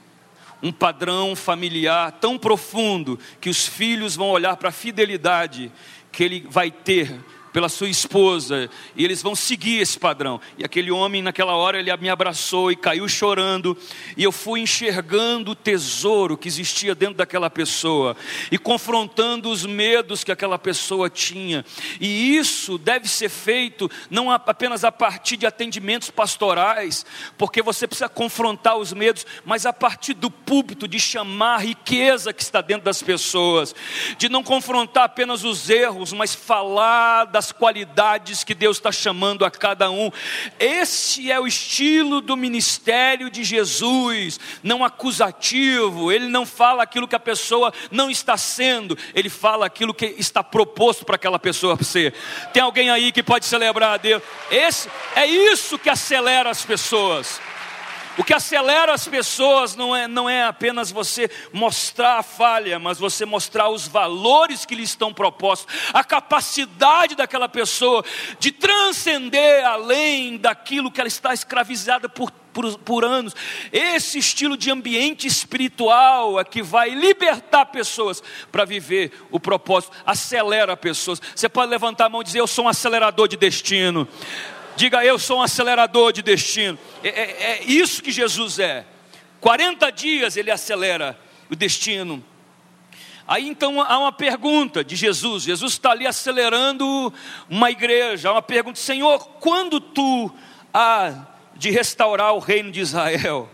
Um 0.63 0.73
padrão 0.73 1.37
familiar 1.37 2.13
tão 2.13 2.39
profundo 2.39 3.19
que 3.41 3.49
os 3.49 3.67
filhos 3.67 4.17
vão 4.17 4.31
olhar 4.31 4.57
para 4.57 4.71
a 4.71 4.73
fidelidade 4.73 5.71
que 6.11 6.25
ele 6.25 6.47
vai 6.49 6.71
ter 6.71 7.15
pela 7.53 7.69
sua 7.69 7.89
esposa, 7.89 8.69
e 8.95 9.05
eles 9.05 9.23
vão 9.23 9.35
seguir 9.35 9.81
esse 9.81 9.99
padrão. 9.99 10.41
E 10.57 10.65
aquele 10.65 10.91
homem, 10.91 11.23
naquela 11.23 11.55
hora, 11.55 11.79
ele 11.79 11.95
me 11.97 12.09
abraçou 12.09 12.71
e 12.71 12.77
caiu 12.77 13.09
chorando, 13.09 13.77
e 14.17 14.23
eu 14.23 14.33
fui 14.33 14.61
enxergando 14.61 15.53
o 15.53 15.55
tesouro 15.55 16.37
que 16.37 16.49
existia 16.49 16.95
dentro 16.95 17.15
daquela 17.15 17.51
pessoa, 17.51 18.17
e 18.51 18.59
confrontando 18.59 19.51
os 19.51 19.65
medos 19.65 20.23
que 20.23 20.33
aquela 20.33 20.59
pessoa 20.59 21.09
tinha. 21.11 21.65
E 22.01 22.37
isso 22.37 22.79
deve 22.79 23.09
ser 23.09 23.29
feito 23.29 23.91
não 24.11 24.31
apenas 24.31 24.85
a 24.85 24.93
partir 24.93 25.37
de 25.37 25.47
atendimentos 25.47 26.11
pastorais, 26.11 27.05
porque 27.37 27.63
você 27.63 27.87
precisa 27.87 28.09
confrontar 28.09 28.77
os 28.77 28.93
medos, 28.93 29.27
mas 29.45 29.67
a 29.67 29.73
partir 29.73 30.15
do 30.15 30.31
púlpito, 30.31 30.89
de 30.89 30.99
chamar 30.99 31.57
a 31.57 31.59
riqueza 31.59 32.33
que 32.33 32.43
está 32.43 32.61
dentro 32.61 32.85
das 32.85 33.03
pessoas, 33.03 33.75
de 34.17 34.29
não 34.29 34.43
confrontar 34.43 35.05
apenas 35.05 35.45
os 35.45 35.69
erros, 35.71 36.13
mas 36.13 36.35
falar 36.35 37.25
da 37.25 37.38
das 37.39 37.53
qualidades 37.53 38.43
que 38.43 38.53
Deus 38.53 38.79
está 38.79 38.91
chamando 38.91 39.45
a 39.45 39.51
cada 39.51 39.89
um. 39.89 40.11
Esse 40.59 41.31
é 41.31 41.39
o 41.39 41.47
estilo 41.47 42.21
do 42.21 42.37
ministério 42.37 43.31
de 43.31 43.45
Jesus, 43.45 44.41
não 44.61 44.85
acusativo. 44.85 46.11
Ele 46.11 46.27
não 46.27 46.45
fala 46.45 46.83
aquilo 46.83 47.07
que 47.07 47.15
a 47.15 47.21
pessoa 47.21 47.73
não 47.93 48.11
está 48.11 48.37
sendo, 48.37 48.99
ele 49.15 49.31
fala 49.31 49.67
aquilo 49.67 49.95
que 49.95 50.17
está 50.19 50.43
proposto 50.43 51.05
para 51.05 51.15
aquela 51.15 51.39
pessoa 51.39 51.81
ser. 51.81 52.13
Tem 52.53 52.61
alguém 52.61 52.91
aí 52.91 53.13
que 53.13 53.23
pode 53.23 53.47
celebrar 53.47 53.95
a 53.95 53.97
Deus? 53.99 54.21
Esse 54.51 54.91
é 55.15 55.25
isso 55.25 55.79
que 55.79 55.89
acelera 55.89 56.51
as 56.51 56.65
pessoas. 56.65 57.41
O 58.19 58.25
que 58.25 58.35
acelera 58.35 58.93
as 58.93 59.07
pessoas 59.07 59.77
não 59.77 59.95
é, 59.95 60.09
não 60.09 60.29
é 60.29 60.43
apenas 60.43 60.91
você 60.91 61.31
mostrar 61.53 62.19
a 62.19 62.23
falha, 62.23 62.77
mas 62.77 62.99
você 62.99 63.25
mostrar 63.25 63.69
os 63.69 63.87
valores 63.87 64.67
que 64.67 64.75
lhe 64.75 64.83
estão 64.83 65.15
propostos, 65.15 65.73
a 65.95 66.03
capacidade 66.03 67.15
daquela 67.15 67.49
pessoa 67.49 68.05
de 68.41 68.51
transcender 68.51 69.65
além 69.65 70.37
daquilo 70.37 70.91
que 70.91 71.01
ela 71.01 71.07
está 71.07 71.33
escravizada 71.33 72.09
por 72.09 72.33
por, 72.53 72.79
por, 72.79 73.05
anos. 73.05 73.37
Esse 73.71 74.19
estilo 74.19 74.57
de 74.57 74.69
ambiente 74.69 75.29
espiritual 75.29 76.41
é 76.41 76.45
que 76.45 76.61
vai 76.61 76.91
libertar 76.91 77.67
pessoas 77.67 78.21
para 78.51 78.65
viver 78.65 79.13
o 79.31 79.39
propósito, 79.39 79.93
acelera 80.05 80.77
pessoas. 80.77 81.23
Você 81.37 81.49
pode 81.49 81.71
levantar 81.71 82.07
a 82.07 82.09
mão 82.09 82.21
e 82.21 82.25
dizer: 82.25 82.41
Eu 82.41 82.49
sou 82.49 82.65
um 82.65 82.69
acelerador 82.69 83.29
de 83.29 83.37
destino. 83.37 84.09
Diga, 84.79 85.05
eu 85.05 85.19
sou 85.19 85.41
um 85.41 85.43
acelerador 85.43 86.13
de 86.13 86.23
destino. 86.23 86.79
É, 87.03 87.09
é, 87.09 87.43
é 87.43 87.65
isso 87.65 88.01
que 88.01 88.13
Jesus 88.13 88.61
é. 88.61 88.87
40 89.41 89.91
dias 89.91 90.37
ele 90.37 90.53
acelera 90.53 91.19
o 91.51 91.57
destino. 91.57 92.25
Aí 93.27 93.49
então 93.49 93.83
há 93.83 93.99
uma 93.99 94.13
pergunta 94.13 94.85
de 94.85 94.95
Jesus. 94.95 95.43
Jesus 95.43 95.73
está 95.73 95.91
ali 95.91 96.07
acelerando 96.07 97.13
uma 97.51 97.73
igreja. 97.73 98.29
Há 98.29 98.33
uma 98.35 98.43
pergunta: 98.43 98.79
Senhor, 98.79 99.19
quando 99.41 99.81
tu 99.81 100.33
há 100.73 101.27
de 101.57 101.73
restaurar 101.73 102.33
o 102.35 102.39
reino 102.39 102.71
de 102.71 102.79
Israel? 102.79 103.51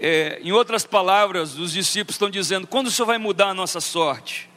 É, 0.00 0.40
em 0.42 0.50
outras 0.50 0.84
palavras, 0.84 1.56
os 1.56 1.70
discípulos 1.70 2.16
estão 2.16 2.28
dizendo: 2.28 2.66
quando 2.66 2.88
o 2.88 2.90
Senhor 2.90 3.06
vai 3.06 3.18
mudar 3.18 3.50
a 3.50 3.54
nossa 3.54 3.80
sorte? 3.80 4.50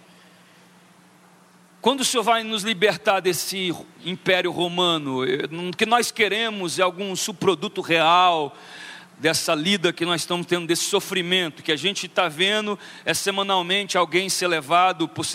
Quando 1.88 2.02
o 2.02 2.04
Senhor 2.04 2.22
vai 2.22 2.44
nos 2.44 2.64
libertar 2.64 3.22
desse 3.22 3.74
império 4.04 4.52
romano? 4.52 5.22
O 5.24 5.72
que 5.74 5.86
nós 5.86 6.12
queremos 6.12 6.78
é 6.80 6.82
algum 6.82 7.16
subproduto 7.16 7.80
real 7.80 8.54
dessa 9.18 9.56
lida 9.56 9.94
que 9.94 10.04
nós 10.04 10.20
estamos 10.20 10.46
tendo, 10.46 10.68
desse 10.68 10.84
sofrimento 10.84 11.64
que 11.64 11.72
a 11.72 11.78
gente 11.78 12.06
está 12.06 12.28
vendo 12.28 12.78
é 13.06 13.14
semanalmente 13.14 13.98
alguém 13.98 14.28
ser 14.28 14.48
levado 14.48 15.08
por, 15.08 15.26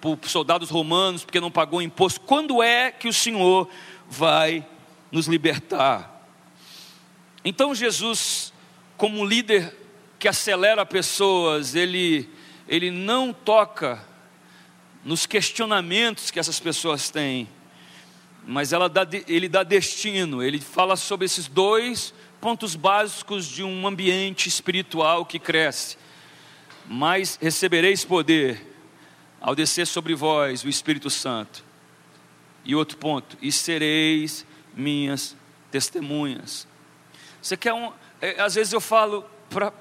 por 0.00 0.18
soldados 0.28 0.70
romanos 0.70 1.22
porque 1.22 1.38
não 1.38 1.52
pagou 1.52 1.80
imposto. 1.80 2.20
Quando 2.22 2.60
é 2.60 2.90
que 2.90 3.06
o 3.06 3.12
Senhor 3.12 3.68
vai 4.08 4.66
nos 5.12 5.28
libertar? 5.28 6.26
Então 7.44 7.72
Jesus, 7.76 8.52
como 8.96 9.24
líder 9.24 9.72
que 10.18 10.26
acelera 10.26 10.84
pessoas, 10.84 11.76
ele, 11.76 12.28
ele 12.66 12.90
não 12.90 13.32
toca 13.32 14.10
nos 15.04 15.26
questionamentos 15.26 16.30
que 16.30 16.38
essas 16.38 16.60
pessoas 16.60 17.10
têm, 17.10 17.48
mas 18.46 18.70
dá, 18.70 19.06
ele 19.28 19.48
dá 19.48 19.62
destino, 19.62 20.42
ele 20.42 20.60
fala 20.60 20.96
sobre 20.96 21.26
esses 21.26 21.46
dois 21.46 22.12
pontos 22.40 22.74
básicos 22.74 23.46
de 23.46 23.62
um 23.62 23.86
ambiente 23.86 24.48
espiritual 24.48 25.24
que 25.24 25.38
cresce. 25.38 25.96
Mas 26.86 27.38
recebereis 27.40 28.04
poder 28.04 28.72
ao 29.40 29.54
descer 29.54 29.86
sobre 29.86 30.14
vós 30.14 30.64
o 30.64 30.68
Espírito 30.68 31.08
Santo. 31.08 31.64
E 32.64 32.74
outro 32.74 32.96
ponto, 32.96 33.36
e 33.40 33.50
sereis 33.50 34.46
minhas 34.74 35.36
testemunhas. 35.70 36.66
Você 37.40 37.56
quer 37.56 37.72
um. 37.72 37.92
É, 38.20 38.40
às 38.40 38.54
vezes 38.54 38.72
eu 38.72 38.80
falo 38.80 39.24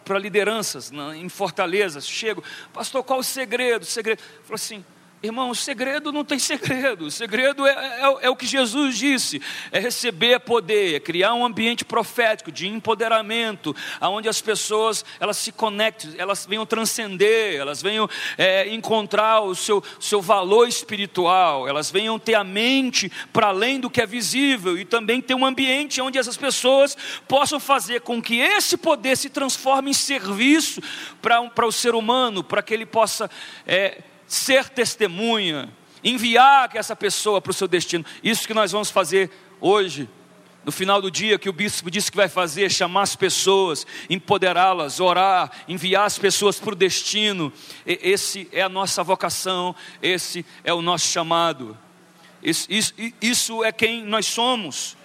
para 0.04 0.20
lideranças 0.20 0.92
em 1.16 1.30
fortalezas, 1.30 2.08
chego, 2.08 2.44
pastor, 2.74 3.04
qual 3.04 3.20
o 3.20 3.24
segredo? 3.24 3.84
O 3.84 3.86
segredo. 3.86 4.20
Falo 4.44 4.56
assim, 4.56 4.84
Irmão, 5.24 5.52
o 5.52 5.56
segredo 5.56 6.12
não 6.12 6.26
tem 6.26 6.40
segredo, 6.40 7.06
o 7.06 7.12
segredo 7.12 7.68
é, 7.68 7.72
é, 7.72 8.18
é, 8.22 8.30
o 8.32 8.36
que 8.36 8.48
Jesus 8.48 8.98
disse: 8.98 9.40
é 9.72 9.80
receber 9.80 10.40
poder, 10.40 10.96
é 10.96 11.00
criar 11.00 11.36
um 11.36 11.46
ambiente 11.46 11.86
profético 11.86 12.52
de 12.52 12.68
empoderamento, 12.68 13.76
onde 14.02 14.28
as 14.28 14.42
pessoas 14.42 15.06
elas 15.20 15.38
se 15.38 15.52
conectem, 15.52 16.16
elas 16.18 16.48
venham 16.48 16.66
transcender, 16.66 17.60
elas 17.60 17.84
venham 17.84 18.10
é, 18.36 18.74
encontrar 18.74 19.42
o 19.42 19.54
seu, 19.54 19.84
seu 20.00 20.24
valor 20.24 20.68
espiritual, 20.68 21.68
elas 21.68 21.92
venham 21.92 22.18
ter 22.18 22.34
a 22.34 22.44
mente 22.44 23.12
para 23.32 23.50
além 23.50 23.80
do 23.80 23.92
que 23.92 24.02
é 24.02 24.08
visível 24.08 24.76
e 24.76 24.86
também 24.86 25.22
ter 25.22 25.36
um 25.36 25.46
ambiente 25.46 26.02
onde 26.02 26.18
essas 26.18 26.36
pessoas 26.36 26.98
possam 27.28 27.60
fazer 27.60 28.02
com 28.02 28.20
que 28.20 28.40
esse 28.40 28.76
poder 28.76 29.16
se 29.16 29.30
transforme 29.30 29.92
em 29.92 29.94
serviço 29.94 30.82
para 31.22 31.40
um, 31.40 31.52
o 31.56 31.72
ser 31.72 31.94
humano, 31.94 32.44
para 32.44 32.64
que 32.64 32.74
ele 32.74 32.88
possa. 32.88 33.30
É, 33.68 34.02
ser 34.32 34.70
testemunha, 34.70 35.70
enviar 36.02 36.70
essa 36.74 36.96
pessoa 36.96 37.42
para 37.42 37.50
o 37.50 37.54
seu 37.54 37.68
destino. 37.68 38.06
Isso 38.24 38.48
que 38.48 38.54
nós 38.54 38.72
vamos 38.72 38.90
fazer 38.90 39.30
hoje, 39.60 40.08
no 40.64 40.72
final 40.72 41.02
do 41.02 41.12
dia, 41.12 41.38
que 41.38 41.50
o 41.50 41.54
bispo 41.54 41.92
disse 41.92 42.10
que 42.10 42.16
vai 42.16 42.30
fazer, 42.30 42.72
chamar 42.72 43.02
as 43.02 43.14
pessoas, 43.14 43.86
empoderá-las, 44.10 45.02
orar, 45.02 45.52
enviar 45.68 46.06
as 46.06 46.18
pessoas 46.18 46.58
para 46.58 46.72
o 46.72 46.76
destino. 46.78 47.52
Esse 47.86 48.48
é 48.54 48.62
a 48.62 48.70
nossa 48.70 49.04
vocação, 49.04 49.76
esse 50.02 50.46
é 50.64 50.74
o 50.74 50.82
nosso 50.82 51.10
chamado. 51.10 51.78
Isso, 52.42 52.68
isso, 52.70 52.94
isso 53.22 53.64
é 53.66 53.72
quem 53.74 54.02
nós 54.02 54.28
somos. 54.28 54.96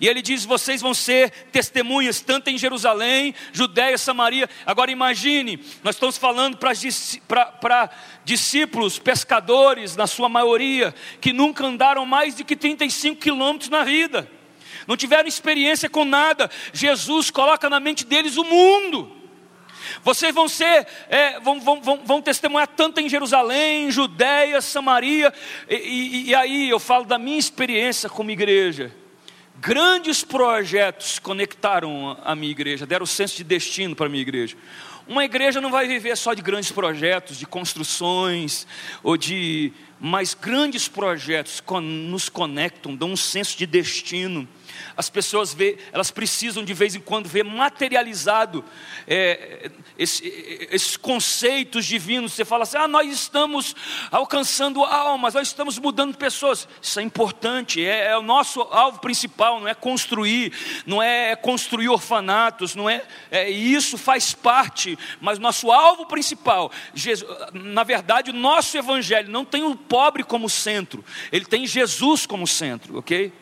E 0.00 0.08
ele 0.08 0.20
diz: 0.22 0.44
vocês 0.44 0.80
vão 0.80 0.94
ser 0.94 1.30
testemunhas, 1.52 2.20
tanto 2.20 2.50
em 2.50 2.58
Jerusalém, 2.58 3.34
Judéia, 3.52 3.96
Samaria. 3.96 4.48
Agora 4.66 4.90
imagine, 4.90 5.58
nós 5.82 5.96
estamos 5.96 6.16
falando 6.16 6.56
para 6.56 7.90
discípulos, 8.24 8.98
pescadores, 8.98 9.96
na 9.96 10.06
sua 10.06 10.28
maioria, 10.28 10.94
que 11.20 11.32
nunca 11.32 11.66
andaram 11.66 12.04
mais 12.04 12.34
de 12.34 12.44
que 12.44 12.56
35 12.56 13.20
quilômetros 13.20 13.70
na 13.70 13.84
vida, 13.84 14.28
não 14.86 14.96
tiveram 14.96 15.28
experiência 15.28 15.88
com 15.88 16.04
nada. 16.04 16.50
Jesus 16.72 17.30
coloca 17.30 17.70
na 17.70 17.80
mente 17.80 18.04
deles 18.04 18.36
o 18.36 18.44
mundo. 18.44 19.24
Vocês 20.02 20.34
vão 20.34 20.48
ser, 20.48 20.86
é, 21.08 21.38
vão, 21.40 21.60
vão, 21.60 21.80
vão, 21.80 22.00
vão, 22.04 22.22
testemunhar 22.22 22.66
tanto 22.68 23.00
em 23.00 23.08
Jerusalém, 23.08 23.90
Judéia, 23.90 24.60
Samaria, 24.60 25.32
e, 25.68 25.74
e, 25.74 26.28
e 26.30 26.34
aí 26.34 26.68
eu 26.68 26.80
falo 26.80 27.04
da 27.04 27.18
minha 27.18 27.38
experiência 27.38 28.08
como 28.08 28.30
igreja. 28.30 29.03
Grandes 29.60 30.24
projetos 30.24 31.18
conectaram 31.18 32.18
a 32.24 32.34
minha 32.34 32.50
igreja, 32.50 32.84
deram 32.84 33.06
senso 33.06 33.36
de 33.36 33.44
destino 33.44 33.94
para 33.94 34.06
a 34.06 34.08
minha 34.08 34.22
igreja. 34.22 34.56
Uma 35.06 35.24
igreja 35.24 35.60
não 35.60 35.70
vai 35.70 35.86
viver 35.86 36.16
só 36.16 36.34
de 36.34 36.42
grandes 36.42 36.72
projetos, 36.72 37.38
de 37.38 37.46
construções, 37.46 38.66
ou 39.02 39.16
de. 39.16 39.72
Mas 40.06 40.34
grandes 40.34 40.86
projetos 40.86 41.62
nos 41.82 42.28
conectam, 42.28 42.94
dão 42.94 43.12
um 43.12 43.16
senso 43.16 43.56
de 43.56 43.64
destino 43.64 44.46
as 44.96 45.10
pessoas 45.10 45.52
vê, 45.52 45.78
elas 45.92 46.10
precisam 46.10 46.64
de 46.64 46.72
vez 46.72 46.94
em 46.94 47.00
quando 47.00 47.28
ver 47.28 47.44
materializado 47.44 48.64
é, 49.06 49.70
esse, 49.98 50.26
esses 50.70 50.96
conceitos 50.96 51.84
divinos. 51.84 52.32
Você 52.32 52.44
fala 52.44 52.62
assim: 52.62 52.76
ah, 52.76 52.88
nós 52.88 53.10
estamos 53.10 53.74
alcançando 54.10 54.84
almas, 54.84 55.34
nós 55.34 55.48
estamos 55.48 55.78
mudando 55.78 56.16
pessoas. 56.16 56.68
Isso 56.80 57.00
é 57.00 57.02
importante, 57.02 57.84
é, 57.84 58.08
é 58.08 58.16
o 58.16 58.22
nosso 58.22 58.60
alvo 58.62 59.00
principal, 59.00 59.60
não 59.60 59.68
é 59.68 59.74
construir, 59.74 60.52
não 60.86 61.02
é 61.02 61.34
construir 61.36 61.88
orfanatos, 61.88 62.74
não 62.74 62.88
é, 62.88 63.02
é 63.30 63.50
isso 63.50 63.98
faz 63.98 64.32
parte, 64.32 64.98
mas 65.20 65.38
nosso 65.38 65.70
alvo 65.70 66.06
principal, 66.06 66.70
Jesus, 66.94 67.28
na 67.52 67.82
verdade, 67.82 68.30
o 68.30 68.34
nosso 68.34 68.76
evangelho 68.76 69.30
não 69.30 69.44
tem 69.44 69.62
o 69.62 69.74
pobre 69.94 70.24
como 70.24 70.50
centro, 70.50 71.04
ele 71.30 71.44
tem 71.44 71.68
Jesus 71.68 72.26
como 72.26 72.48
centro, 72.48 72.98
ok? 72.98 73.32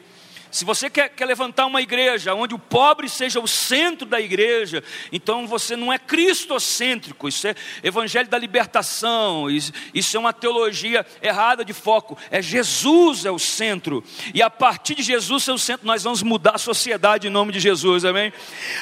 Se 0.51 0.67
você 0.67 0.91
quer, 0.91 1.09
quer, 1.09 1.25
levantar 1.25 1.65
uma 1.65 1.81
igreja 1.81 2.35
onde 2.35 2.55
o 2.55 2.59
pobre 2.59 3.09
seja 3.09 3.41
o 3.41 3.49
centro 3.49 4.07
da 4.07 4.21
igreja, 4.21 4.85
então 5.11 5.47
você 5.47 5.77
não 5.77 5.91
é 5.91 5.99
cristocêntrico, 5.99 7.27
isso 7.27 7.49
é 7.49 7.55
evangelho 7.83 8.29
da 8.29 8.37
libertação, 8.37 9.49
isso, 9.49 9.73
é 10.15 10.21
uma 10.21 10.35
teologia 10.35 11.07
errada 11.23 11.65
de 11.65 11.73
foco. 11.73 12.19
É 12.31 12.43
Jesus 12.43 13.25
é 13.25 13.31
o 13.31 13.39
centro, 13.39 14.05
e 14.35 14.43
a 14.43 14.51
partir 14.51 14.95
de 14.95 15.03
Jesus 15.03 15.45
ser 15.45 15.53
o 15.53 15.59
centro, 15.59 15.87
nós 15.87 16.03
vamos 16.03 16.23
mudar 16.23 16.57
a 16.57 16.59
sociedade 16.59 17.29
em 17.29 17.31
nome 17.31 17.51
de 17.51 17.61
Jesus, 17.61 18.05
amém? 18.05 18.31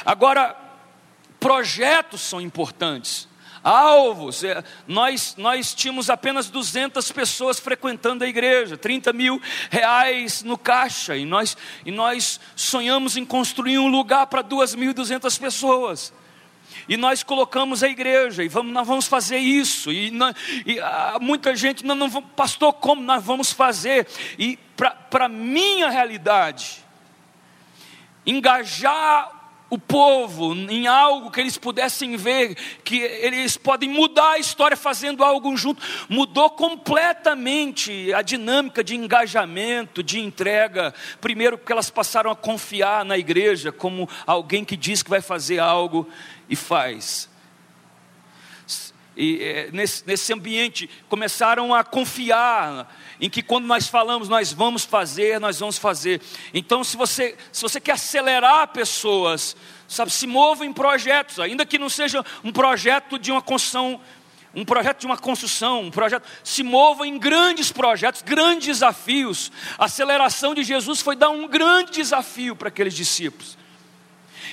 Agora, 0.05 0.57
projetos 1.39 2.21
são 2.21 2.41
importantes 2.41 3.30
alvos. 3.63 4.43
É, 4.45 4.63
nós, 4.87 5.35
nós 5.37 5.75
tínhamos 5.75 6.11
apenas 6.11 6.49
200 6.49 7.11
pessoas 7.13 7.59
frequentando 7.59 8.25
a 8.25 8.29
igreja, 8.29 8.77
30 8.77 9.13
mil 9.13 9.41
reais 9.71 10.43
no 10.43 10.57
caixa, 10.57 11.17
e 11.17 11.25
nós, 11.25 11.57
e 11.85 11.91
nós 11.91 12.41
sonhamos 12.57 13.17
em 13.17 13.25
construir 13.25 13.79
um 13.79 13.89
lugar 13.89 14.27
para 14.27 14.43
2.200 14.43 15.39
pessoas. 15.39 16.13
E 16.89 16.97
nós 16.97 17.23
colocamos 17.23 17.83
a 17.83 17.89
igreja, 17.89 18.43
e 18.43 18.49
vamos, 18.49 18.73
nós 18.73 18.87
vamos 18.87 19.07
fazer 19.07 19.39
isso. 19.39 19.93
E, 19.93 20.13
e 20.67 20.81
ah, 20.81 21.19
muita 21.21 21.55
gente, 21.55 21.85
não, 21.85 21.95
não, 21.95 22.11
pastor, 22.23 22.73
como 22.75 23.03
nós 23.03 23.23
vamos 23.23 23.53
fazer? 23.53 24.07
E 24.39 24.59
para 24.77 25.27
a 25.27 25.29
minha 25.29 25.91
realidade, 25.91 26.85
engajar 28.27 29.40
o 29.71 29.79
povo 29.79 30.53
em 30.53 30.89
algo 30.89 31.31
que 31.31 31.41
eles 31.41 31.57
pudessem 31.57 32.17
ver, 32.17 32.57
que 32.83 32.99
eles 32.99 33.57
podem 33.57 33.89
mudar 33.89 34.33
a 34.33 34.39
história 34.39 34.77
fazendo 34.77 35.23
algo 35.23 35.57
junto, 35.57 35.81
mudou 36.09 36.51
completamente 36.51 38.13
a 38.13 38.21
dinâmica 38.21 38.83
de 38.83 38.97
engajamento, 38.97 40.03
de 40.03 40.19
entrega. 40.19 40.93
Primeiro, 41.21 41.57
porque 41.57 41.73
elas 41.73 41.89
passaram 41.89 42.33
a 42.33 42.37
confiar 42.37 43.05
na 43.05 43.17
igreja 43.17 43.71
como 43.71 44.09
alguém 44.27 44.65
que 44.65 44.77
diz 44.77 45.05
que 45.05 45.11
vai 45.11 45.21
fazer 45.21 45.61
algo 45.61 46.09
e 46.49 46.57
faz. 46.57 47.31
E 49.17 49.43
é, 49.43 49.71
nesse, 49.73 50.03
nesse 50.07 50.33
ambiente 50.33 50.91
começaram 51.09 51.75
a 51.75 51.85
confiar 51.85 52.91
em 53.21 53.29
que 53.29 53.43
quando 53.43 53.67
nós 53.67 53.87
falamos 53.87 54.29
nós 54.29 54.53
vamos 54.53 54.85
fazer, 54.85 55.39
nós 55.39 55.61
vamos 55.61 55.77
fazer. 55.77 56.21
Então, 56.55 56.83
se 56.83 56.97
você, 56.97 57.37
se 57.53 57.63
você 57.63 57.81
quer 57.81 57.93
acelerar 57.93 58.69
pessoas, 58.69 59.55
sabe, 59.87 60.11
se 60.11 60.27
mova 60.27 60.65
em 60.65 60.73
projetos, 60.73 61.39
ainda 61.39 61.67
que 61.67 61.79
não 61.79 61.89
seja 61.89 62.25
um 62.43 62.51
projeto 62.51 63.19
de 63.19 63.31
uma 63.31 63.43
construção, 63.43 64.01
um 64.55 64.65
projeto 64.65 65.01
de 65.01 65.07
uma 65.07 65.19
construção, 65.19 65.83
um 65.83 65.91
projeto, 65.91 66.27
se 66.43 66.63
mova 66.63 67.07
em 67.07 67.19
grandes 67.19 67.71
projetos, 67.71 68.23
grandes 68.23 68.67
desafios. 68.67 69.53
A 69.79 69.85
aceleração 69.85 70.55
de 70.55 70.65
Jesus 70.65 71.01
foi 71.01 71.15
dar 71.15 71.31
um 71.31 71.47
grande 71.47 71.93
desafio 71.93 72.57
para 72.57 72.69
aqueles 72.69 72.95
discípulos. 72.95 73.59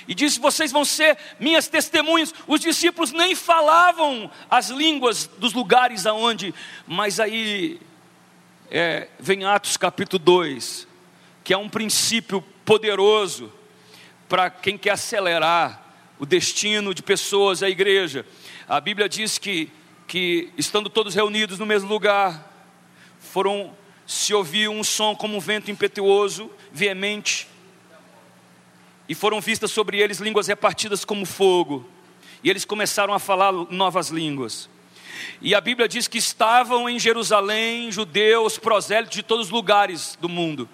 E 0.06 0.14
disse: 0.14 0.38
Vocês 0.38 0.70
vão 0.70 0.84
ser 0.84 1.18
minhas 1.40 1.66
testemunhas. 1.68 2.32
Os 2.46 2.60
discípulos 2.60 3.12
nem 3.12 3.34
falavam 3.34 4.30
as 4.48 4.68
línguas 4.68 5.28
dos 5.38 5.52
lugares 5.52 6.06
aonde, 6.06 6.54
mas 6.86 7.18
aí 7.18 7.80
é, 8.70 9.08
vem 9.18 9.44
Atos 9.44 9.76
capítulo 9.76 10.22
2, 10.22 10.86
que 11.42 11.52
é 11.52 11.56
um 11.56 11.68
princípio 11.68 12.42
poderoso 12.64 13.52
para 14.28 14.50
quem 14.50 14.76
quer 14.76 14.90
acelerar 14.90 15.84
o 16.18 16.26
destino 16.26 16.92
de 16.92 17.02
pessoas 17.02 17.62
à 17.62 17.70
igreja. 17.70 18.26
A 18.68 18.80
Bíblia 18.80 19.08
diz 19.08 19.38
que, 19.38 19.70
que 20.06 20.52
estando 20.58 20.90
todos 20.90 21.14
reunidos 21.14 21.58
no 21.58 21.64
mesmo 21.64 21.88
lugar, 21.88 22.52
foram 23.18 23.74
se 24.06 24.32
ouviu 24.32 24.72
um 24.72 24.82
som 24.82 25.14
como 25.14 25.36
um 25.36 25.40
vento 25.40 25.70
impetuoso, 25.70 26.50
veemente, 26.72 27.46
e 29.08 29.14
foram 29.14 29.40
vistas 29.40 29.70
sobre 29.70 29.98
eles 29.98 30.18
línguas 30.18 30.46
repartidas 30.46 31.04
como 31.04 31.26
fogo, 31.26 31.88
e 32.42 32.48
eles 32.48 32.64
começaram 32.64 33.12
a 33.12 33.18
falar 33.18 33.52
novas 33.52 34.08
línguas. 34.08 34.68
E 35.40 35.54
a 35.54 35.60
Bíblia 35.60 35.88
diz 35.88 36.08
que 36.08 36.18
estavam 36.18 36.88
em 36.88 36.98
Jerusalém 36.98 37.90
judeus, 37.90 38.58
prosélitos 38.58 39.16
de 39.16 39.22
todos 39.22 39.46
os 39.46 39.52
lugares 39.52 40.16
do 40.20 40.28
mundo. 40.28 40.68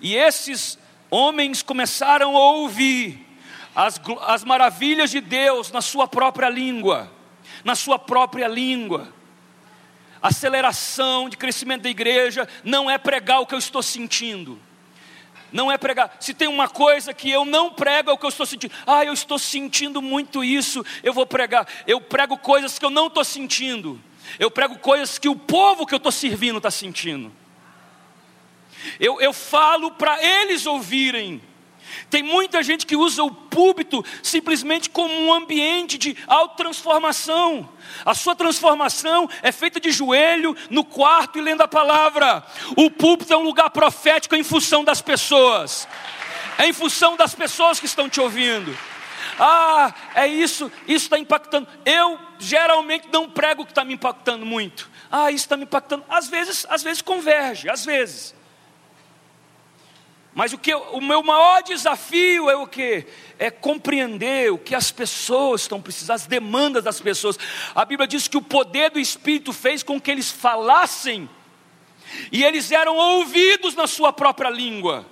E 0.00 0.14
esses 0.14 0.78
homens 1.10 1.62
começaram 1.62 2.36
a 2.36 2.40
ouvir 2.52 3.26
as, 3.74 4.00
as 4.26 4.44
maravilhas 4.44 5.10
de 5.10 5.20
Deus 5.20 5.70
na 5.70 5.80
sua 5.80 6.06
própria 6.08 6.48
língua. 6.48 7.10
Na 7.64 7.74
sua 7.74 7.98
própria 7.98 8.48
língua. 8.48 9.12
Aceleração 10.20 11.28
de 11.28 11.36
crescimento 11.36 11.82
da 11.82 11.90
igreja 11.90 12.48
não 12.62 12.90
é 12.90 12.96
pregar 12.98 13.40
o 13.40 13.46
que 13.46 13.54
eu 13.54 13.58
estou 13.58 13.82
sentindo 13.82 14.58
não 15.52 15.70
é 15.70 15.76
pregar. 15.76 16.16
Se 16.18 16.32
tem 16.32 16.48
uma 16.48 16.68
coisa 16.68 17.12
que 17.12 17.30
eu 17.30 17.44
não 17.44 17.70
prego, 17.70 18.10
é 18.10 18.12
o 18.12 18.18
que 18.18 18.24
eu 18.24 18.30
estou 18.30 18.46
sentindo. 18.46 18.72
Ah, 18.86 19.04
eu 19.04 19.12
estou 19.12 19.38
sentindo 19.38 20.00
muito 20.00 20.42
isso, 20.42 20.84
eu 21.02 21.12
vou 21.12 21.26
pregar. 21.26 21.66
Eu 21.86 22.00
prego 22.00 22.38
coisas 22.38 22.78
que 22.78 22.84
eu 22.84 22.90
não 22.90 23.08
estou 23.08 23.24
sentindo. 23.24 24.00
Eu 24.38 24.50
prego 24.50 24.78
coisas 24.78 25.18
que 25.18 25.28
o 25.28 25.36
povo 25.36 25.86
que 25.86 25.94
eu 25.94 25.98
estou 25.98 26.12
servindo 26.12 26.56
está 26.56 26.70
sentindo. 26.70 27.32
Eu, 28.98 29.20
eu 29.20 29.32
falo 29.32 29.92
para 29.92 30.22
eles 30.22 30.66
ouvirem. 30.66 31.40
Tem 32.10 32.22
muita 32.22 32.62
gente 32.62 32.86
que 32.86 32.96
usa 32.96 33.22
o 33.22 33.30
púlpito 33.30 34.04
simplesmente 34.22 34.90
como 34.90 35.12
um 35.12 35.32
ambiente 35.32 35.98
de 35.98 36.16
autotransformação. 36.26 37.68
A 38.04 38.14
sua 38.14 38.34
transformação 38.34 39.28
é 39.42 39.52
feita 39.52 39.80
de 39.80 39.90
joelho, 39.90 40.56
no 40.70 40.84
quarto 40.84 41.38
e 41.38 41.42
lendo 41.42 41.62
a 41.62 41.68
palavra. 41.68 42.44
O 42.76 42.90
púlpito 42.90 43.32
é 43.32 43.36
um 43.36 43.42
lugar 43.42 43.70
profético 43.70 44.34
em 44.34 44.42
função 44.42 44.84
das 44.84 45.00
pessoas. 45.00 45.88
É 46.58 46.66
em 46.66 46.72
função 46.72 47.16
das 47.16 47.34
pessoas 47.34 47.80
que 47.80 47.86
estão 47.86 48.08
te 48.08 48.20
ouvindo. 48.20 48.76
Ah, 49.38 49.94
é 50.14 50.26
isso, 50.26 50.70
isso 50.86 51.06
está 51.06 51.18
impactando. 51.18 51.66
Eu 51.84 52.18
geralmente 52.38 53.08
não 53.12 53.28
prego 53.28 53.62
o 53.62 53.64
que 53.64 53.72
está 53.72 53.84
me 53.84 53.94
impactando 53.94 54.44
muito. 54.44 54.90
Ah, 55.10 55.30
isso 55.30 55.44
está 55.44 55.56
me 55.56 55.64
impactando. 55.64 56.04
Às 56.08 56.28
vezes, 56.28 56.66
às 56.68 56.82
vezes 56.82 57.02
converge, 57.02 57.68
às 57.68 57.84
vezes. 57.84 58.34
Mas 60.34 60.52
o 60.52 60.58
que 60.58 60.74
o 60.74 61.00
meu 61.00 61.22
maior 61.22 61.62
desafio 61.62 62.48
é 62.48 62.56
o 62.56 62.66
que 62.66 63.06
é 63.38 63.50
compreender 63.50 64.50
o 64.50 64.56
que 64.56 64.74
as 64.74 64.90
pessoas 64.90 65.62
estão 65.62 65.80
precisando, 65.80 66.16
as 66.16 66.26
demandas 66.26 66.82
das 66.82 67.00
pessoas. 67.00 67.38
A 67.74 67.84
Bíblia 67.84 68.06
diz 68.06 68.28
que 68.28 68.36
o 68.38 68.42
poder 68.42 68.90
do 68.90 68.98
Espírito 68.98 69.52
fez 69.52 69.82
com 69.82 70.00
que 70.00 70.10
eles 70.10 70.30
falassem 70.30 71.28
e 72.30 72.42
eles 72.42 72.70
eram 72.70 72.96
ouvidos 72.96 73.74
na 73.74 73.86
sua 73.86 74.12
própria 74.12 74.48
língua. 74.48 75.06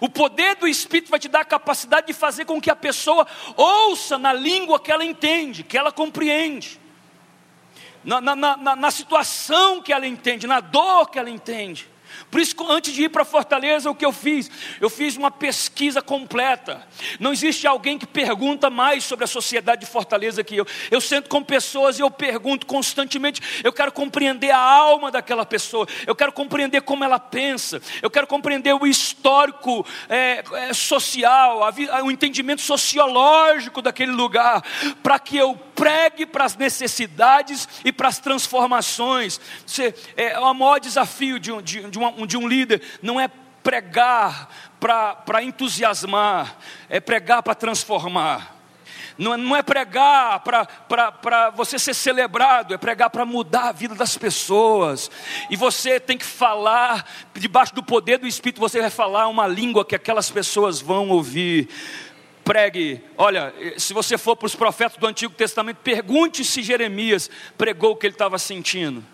O 0.00 0.08
poder 0.08 0.56
do 0.56 0.66
Espírito 0.66 1.10
vai 1.10 1.20
te 1.20 1.28
dar 1.28 1.40
a 1.40 1.44
capacidade 1.44 2.08
de 2.08 2.12
fazer 2.12 2.44
com 2.44 2.60
que 2.60 2.70
a 2.70 2.76
pessoa 2.76 3.26
ouça 3.56 4.18
na 4.18 4.32
língua 4.32 4.80
que 4.80 4.90
ela 4.90 5.04
entende, 5.04 5.62
que 5.62 5.78
ela 5.78 5.92
compreende, 5.92 6.80
na, 8.02 8.20
na, 8.20 8.34
na, 8.34 8.76
na 8.76 8.90
situação 8.90 9.80
que 9.80 9.92
ela 9.92 10.06
entende, 10.06 10.46
na 10.46 10.60
dor 10.60 11.08
que 11.08 11.18
ela 11.18 11.30
entende. 11.30 11.88
Por 12.30 12.40
isso, 12.40 12.54
antes 12.68 12.92
de 12.92 13.04
ir 13.04 13.08
para 13.08 13.24
Fortaleza, 13.24 13.90
o 13.90 13.94
que 13.94 14.04
eu 14.04 14.12
fiz? 14.12 14.50
Eu 14.80 14.90
fiz 14.90 15.16
uma 15.16 15.30
pesquisa 15.30 16.02
completa. 16.02 16.86
Não 17.20 17.32
existe 17.32 17.66
alguém 17.66 17.98
que 17.98 18.06
pergunta 18.06 18.68
mais 18.68 19.04
sobre 19.04 19.24
a 19.24 19.28
sociedade 19.28 19.82
de 19.82 19.86
Fortaleza 19.86 20.42
que 20.42 20.56
eu. 20.56 20.66
Eu 20.90 21.00
sento 21.00 21.28
com 21.28 21.42
pessoas 21.42 21.98
e 21.98 22.02
eu 22.02 22.10
pergunto 22.10 22.66
constantemente. 22.66 23.62
Eu 23.62 23.72
quero 23.72 23.92
compreender 23.92 24.50
a 24.50 24.58
alma 24.58 25.10
daquela 25.10 25.46
pessoa. 25.46 25.86
Eu 26.06 26.14
quero 26.14 26.32
compreender 26.32 26.82
como 26.82 27.04
ela 27.04 27.18
pensa. 27.18 27.80
Eu 28.02 28.10
quero 28.10 28.26
compreender 28.26 28.74
o 28.74 28.86
histórico 28.86 29.86
é, 30.08 30.44
é, 30.52 30.74
social, 30.74 31.62
a, 31.64 32.02
o 32.02 32.10
entendimento 32.10 32.62
sociológico 32.62 33.80
daquele 33.80 34.12
lugar, 34.12 34.62
para 35.02 35.18
que 35.18 35.36
eu 35.36 35.58
pregue 35.76 36.26
para 36.26 36.46
as 36.46 36.56
necessidades 36.56 37.68
e 37.84 37.92
para 37.92 38.08
as 38.08 38.18
transformações. 38.18 39.38
Você, 39.64 39.94
é, 40.16 40.36
o 40.40 40.54
maior 40.54 40.80
desafio 40.80 41.38
de 41.38 41.52
um, 41.52 41.62
de, 41.62 41.88
de, 41.88 41.98
uma, 41.98 42.26
de 42.26 42.36
um 42.36 42.48
líder 42.48 42.82
não 43.02 43.20
é 43.20 43.28
pregar 43.62 44.48
para 44.80 45.42
entusiasmar, 45.42 46.56
é 46.88 46.98
pregar 46.98 47.42
para 47.42 47.54
transformar. 47.54 48.56
Não, 49.18 49.32
é, 49.32 49.36
não 49.36 49.56
é 49.56 49.62
pregar 49.62 50.40
para 50.40 51.50
você 51.50 51.78
ser 51.78 51.94
celebrado, 51.94 52.74
é 52.74 52.78
pregar 52.78 53.10
para 53.10 53.24
mudar 53.24 53.68
a 53.68 53.72
vida 53.72 53.94
das 53.94 54.16
pessoas. 54.16 55.10
E 55.50 55.56
você 55.56 55.98
tem 55.98 56.18
que 56.18 56.24
falar, 56.24 57.06
debaixo 57.34 57.74
do 57.74 57.82
poder 57.82 58.18
do 58.18 58.26
Espírito, 58.26 58.60
você 58.60 58.80
vai 58.80 58.90
falar 58.90 59.26
uma 59.28 59.46
língua 59.46 59.84
que 59.84 59.94
aquelas 59.94 60.30
pessoas 60.30 60.80
vão 60.80 61.08
ouvir 61.08 61.68
pregue. 62.46 63.02
Olha, 63.18 63.52
se 63.76 63.92
você 63.92 64.16
for 64.16 64.36
para 64.36 64.46
os 64.46 64.54
profetas 64.54 64.96
do 64.98 65.06
Antigo 65.06 65.34
Testamento, 65.34 65.78
pergunte 65.78 66.44
se 66.44 66.62
Jeremias 66.62 67.28
pregou 67.58 67.90
o 67.90 67.96
que 67.96 68.06
ele 68.06 68.14
estava 68.14 68.38
sentindo. 68.38 69.04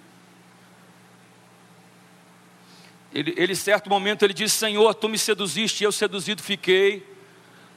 Ele, 3.14 3.32
ele, 3.38 3.56
certo 3.56 3.88
momento, 3.88 4.22
ele 4.22 4.34
diz: 4.34 4.52
Senhor, 4.52 4.94
tu 4.94 5.08
me 5.08 5.16
seduziste, 5.16 5.82
e 5.82 5.86
eu 5.86 5.92
seduzido 5.92 6.42
fiquei. 6.42 7.10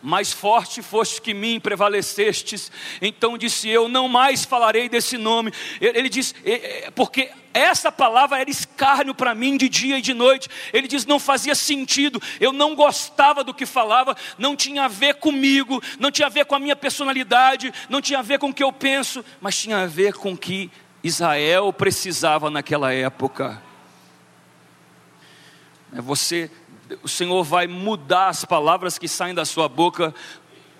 Mais 0.03 0.31
forte 0.31 0.81
foste 0.81 1.21
que 1.21 1.33
mim, 1.33 1.59
prevalecestes. 1.59 2.69
Então 3.01 3.37
disse 3.37 3.69
eu: 3.69 3.87
Não 3.87 4.09
mais 4.09 4.43
falarei 4.43 4.89
desse 4.89 5.17
nome. 5.17 5.53
Ele, 5.79 5.99
ele 5.99 6.09
diz: 6.09 6.35
é, 6.43 6.87
é, 6.87 6.91
Porque 6.91 7.31
essa 7.55 7.89
palavra 7.89 8.41
era 8.41 8.49
escárnio 8.49 9.15
para 9.15 9.33
mim 9.33 9.55
de 9.55 9.69
dia 9.69 9.97
e 9.97 10.01
de 10.01 10.13
noite. 10.13 10.49
Ele 10.73 10.89
diz: 10.89 11.05
não 11.05 11.17
fazia 11.17 11.55
sentido, 11.55 12.21
eu 12.37 12.51
não 12.51 12.75
gostava 12.75 13.45
do 13.45 13.53
que 13.53 13.65
falava, 13.65 14.13
não 14.37 14.57
tinha 14.57 14.83
a 14.83 14.87
ver 14.89 15.15
comigo, 15.15 15.81
não 15.97 16.11
tinha 16.11 16.27
a 16.27 16.29
ver 16.29 16.45
com 16.45 16.55
a 16.55 16.59
minha 16.59 16.75
personalidade, 16.75 17.73
não 17.87 18.01
tinha 18.01 18.19
a 18.19 18.21
ver 18.21 18.39
com 18.39 18.49
o 18.49 18.53
que 18.53 18.63
eu 18.63 18.73
penso, 18.73 19.23
mas 19.39 19.57
tinha 19.57 19.83
a 19.83 19.85
ver 19.85 20.15
com 20.15 20.33
o 20.33 20.37
que 20.37 20.69
Israel 21.01 21.71
precisava 21.71 22.49
naquela 22.49 22.91
época. 22.91 23.61
É 25.93 26.01
você, 26.01 26.51
o 27.01 27.07
Senhor 27.07 27.41
vai 27.41 27.67
mudar 27.67 28.27
as 28.27 28.43
palavras 28.43 28.97
que 28.97 29.07
saem 29.07 29.33
da 29.33 29.45
sua 29.45 29.69
boca 29.69 30.13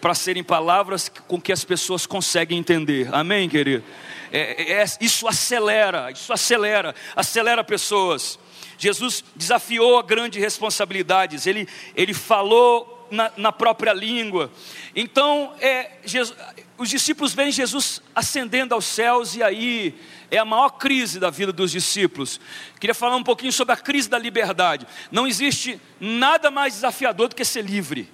para 0.02 0.14
serem 0.14 0.44
palavras 0.44 1.10
com 1.28 1.40
que 1.40 1.52
as 1.52 1.64
pessoas 1.64 2.06
conseguem 2.06 2.60
entender. 2.60 3.10
Amém, 3.14 3.50
querido? 3.50 3.84
É, 4.32 4.62
é, 4.62 4.72
é, 4.82 4.86
isso 5.02 5.28
acelera, 5.28 6.12
isso 6.12 6.32
acelera, 6.32 6.94
acelera 7.16 7.64
pessoas. 7.64 8.38
Jesus 8.78 9.24
desafiou 9.36 9.98
a 9.98 10.04
grandes 10.04 10.42
responsabilidades, 10.42 11.48
ele, 11.48 11.68
ele 11.96 12.14
falou 12.14 13.08
na, 13.10 13.32
na 13.38 13.52
própria 13.52 13.94
língua. 13.94 14.52
Então, 14.96 15.54
é, 15.60 15.92
Jesus, 16.04 16.38
os 16.78 16.90
discípulos 16.90 17.34
veem 17.34 17.52
Jesus 17.52 18.02
ascendendo 18.14 18.74
aos 18.74 18.86
céus, 18.86 19.36
e 19.36 19.44
aí 19.44 19.96
é 20.30 20.38
a 20.38 20.46
maior 20.46 20.72
crise 20.72 21.20
da 21.20 21.30
vida 21.30 21.54
dos 21.54 21.72
discípulos. 21.72 22.40
Queria 22.80 22.94
falar 22.94 23.16
um 23.16 23.24
pouquinho 23.24 23.54
sobre 23.54 23.74
a 23.74 23.78
crise 23.78 24.10
da 24.10 24.18
liberdade. 24.18 24.86
Não 25.12 25.28
existe 25.28 25.80
nada 26.00 26.52
mais 26.52 26.74
desafiador 26.74 27.30
do 27.30 27.36
que 27.36 27.46
ser 27.46 27.64
livre. 27.64 28.10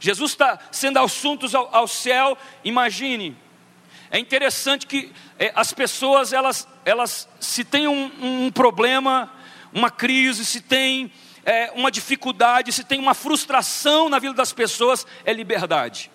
Jesus 0.00 0.32
está 0.32 0.58
sendo 0.70 0.98
assuntos 0.98 1.54
ao, 1.54 1.74
ao 1.74 1.88
céu, 1.88 2.36
imagine. 2.64 3.36
É 4.10 4.18
interessante 4.18 4.86
que 4.86 5.12
é, 5.38 5.52
as 5.54 5.72
pessoas, 5.72 6.32
elas, 6.32 6.66
elas 6.84 7.28
se 7.40 7.64
tem 7.64 7.86
um, 7.86 8.10
um 8.20 8.50
problema, 8.50 9.32
uma 9.72 9.90
crise, 9.90 10.44
se 10.44 10.60
tem 10.60 11.12
é, 11.44 11.70
uma 11.74 11.90
dificuldade, 11.90 12.72
se 12.72 12.84
tem 12.84 12.98
uma 12.98 13.14
frustração 13.14 14.08
na 14.08 14.18
vida 14.18 14.34
das 14.34 14.52
pessoas, 14.52 15.06
é 15.24 15.32
liberdade. 15.32 16.10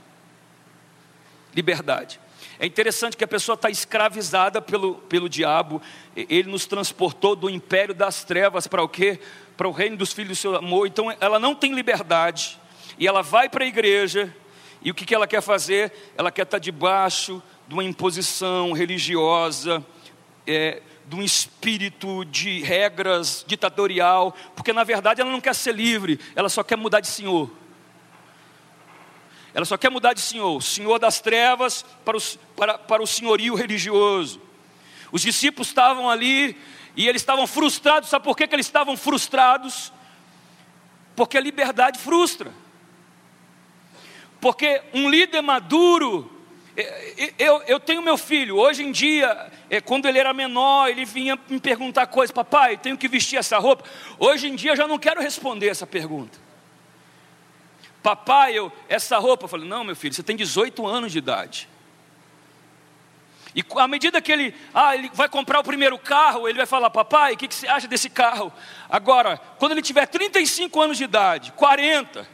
Liberdade. 1.56 2.19
É 2.60 2.65
interessante 2.65 3.17
que 3.17 3.24
a 3.24 3.28
pessoa 3.28 3.56
está 3.56 3.69
escravizada 3.69 4.62
pelo, 4.62 4.96
pelo 4.96 5.28
diabo. 5.28 5.82
Ele 6.15 6.50
nos 6.50 6.65
transportou 6.65 7.36
do 7.36 7.50
império 7.50 7.93
das 7.93 8.24
trevas 8.24 8.67
para 8.67 8.82
o 8.82 8.88
quê? 8.88 9.19
Para 9.58 9.67
o 9.67 9.72
reino 9.72 9.98
dos 9.98 10.13
filhos 10.13 10.38
do 10.38 10.41
seu 10.41 10.56
amor. 10.56 10.88
Então 10.88 11.15
ela 11.19 11.39
não 11.39 11.54
tem 11.54 11.74
liberdade. 11.74 12.60
E 12.97 13.08
ela 13.08 13.21
vai 13.21 13.49
para 13.49 13.63
a 13.63 13.67
igreja. 13.67 14.36
E 14.82 14.91
o 14.91 14.93
que, 14.93 15.06
que 15.06 15.15
ela 15.15 15.27
quer 15.27 15.41
fazer? 15.41 15.91
Ela 16.17 16.32
quer 16.32 16.43
estar 16.43 16.58
tá 16.58 16.62
debaixo 16.62 17.41
de 17.67 17.73
uma 17.73 17.84
imposição 17.84 18.71
religiosa. 18.73 19.84
É, 20.45 20.82
de 21.06 21.15
um 21.15 21.21
espírito 21.21 22.23
de 22.25 22.62
regras 22.62 23.43
ditatorial, 23.45 24.36
porque 24.56 24.71
na 24.71 24.84
verdade 24.84 25.21
ela 25.21 25.32
não 25.32 25.41
quer 25.41 25.53
ser 25.53 25.73
livre, 25.75 26.19
ela 26.36 26.49
só 26.49 26.63
quer 26.63 26.77
mudar 26.77 27.01
de 27.01 27.08
senhor. 27.08 27.51
Ela 29.53 29.65
só 29.65 29.77
quer 29.77 29.91
mudar 29.91 30.13
de 30.13 30.21
senhor, 30.21 30.62
senhor 30.63 30.97
das 30.97 31.21
trevas 31.21 31.86
para, 32.03 32.17
os, 32.17 32.39
para, 32.56 32.77
para 32.77 33.03
o 33.03 33.08
senhorio 33.08 33.53
religioso. 33.53 34.41
Os 35.12 35.21
discípulos 35.21 35.67
estavam 35.67 36.10
ali 36.10 36.58
e 36.95 37.08
eles 37.08 37.21
estavam 37.21 37.45
frustrados. 37.45 38.10
Sabe 38.10 38.25
por 38.25 38.36
que, 38.36 38.47
que 38.47 38.56
eles 38.56 38.65
estavam 38.65 38.97
frustrados? 38.97 39.93
Porque 41.15 41.38
a 41.38 41.41
liberdade 41.41 41.99
frustra. 41.99 42.51
Porque 44.43 44.82
um 44.93 45.10
líder 45.10 45.41
maduro, 45.41 46.29
eu, 47.39 47.62
eu 47.62 47.79
tenho 47.79 48.01
meu 48.01 48.17
filho, 48.17 48.58
hoje 48.58 48.84
em 48.84 48.91
dia, 48.91 49.49
é, 49.69 49.79
quando 49.79 50.06
ele 50.06 50.19
era 50.19 50.34
menor, 50.34 50.89
ele 50.89 51.06
vinha 51.06 51.39
me 51.47 51.62
perguntar 51.62 52.08
coisas, 52.08 52.29
papai, 52.29 52.75
tenho 52.75 52.97
que 52.97 53.08
vestir 53.08 53.38
essa 53.38 53.58
roupa. 53.58 53.86
Hoje 54.19 54.49
em 54.49 54.56
dia 54.56 54.71
eu 54.71 54.75
já 54.75 54.86
não 54.86 54.99
quero 54.99 55.21
responder 55.21 55.69
essa 55.69 55.88
pergunta. 55.88 56.38
Papai, 58.03 58.51
eu, 58.51 58.69
essa 58.89 59.17
roupa, 59.17 59.45
eu 59.45 59.47
falei, 59.47 59.65
não, 59.65 59.82
meu 59.86 59.95
filho, 59.95 60.13
você 60.13 60.21
tem 60.21 60.36
18 60.36 60.86
anos 60.86 61.13
de 61.13 61.19
idade. 61.19 61.69
E 63.56 63.63
à 63.77 63.88
medida 63.88 64.21
que 64.21 64.29
ele, 64.29 64.53
ah, 64.73 64.93
ele 64.93 65.10
vai 65.13 65.29
comprar 65.29 65.62
o 65.62 65.63
primeiro 65.63 65.97
carro, 65.97 66.49
ele 66.49 66.58
vai 66.58 66.67
falar, 66.67 66.89
papai, 66.89 67.32
o 67.32 67.38
que, 67.38 67.47
que 67.47 67.56
você 67.56 67.67
acha 67.69 67.88
desse 67.88 68.10
carro? 68.10 68.51
Agora, 68.89 69.38
quando 69.58 69.71
ele 69.71 69.82
tiver 69.82 70.06
35 70.06 70.82
anos 70.82 70.97
de 70.97 71.06
idade, 71.06 71.53
40, 71.53 72.33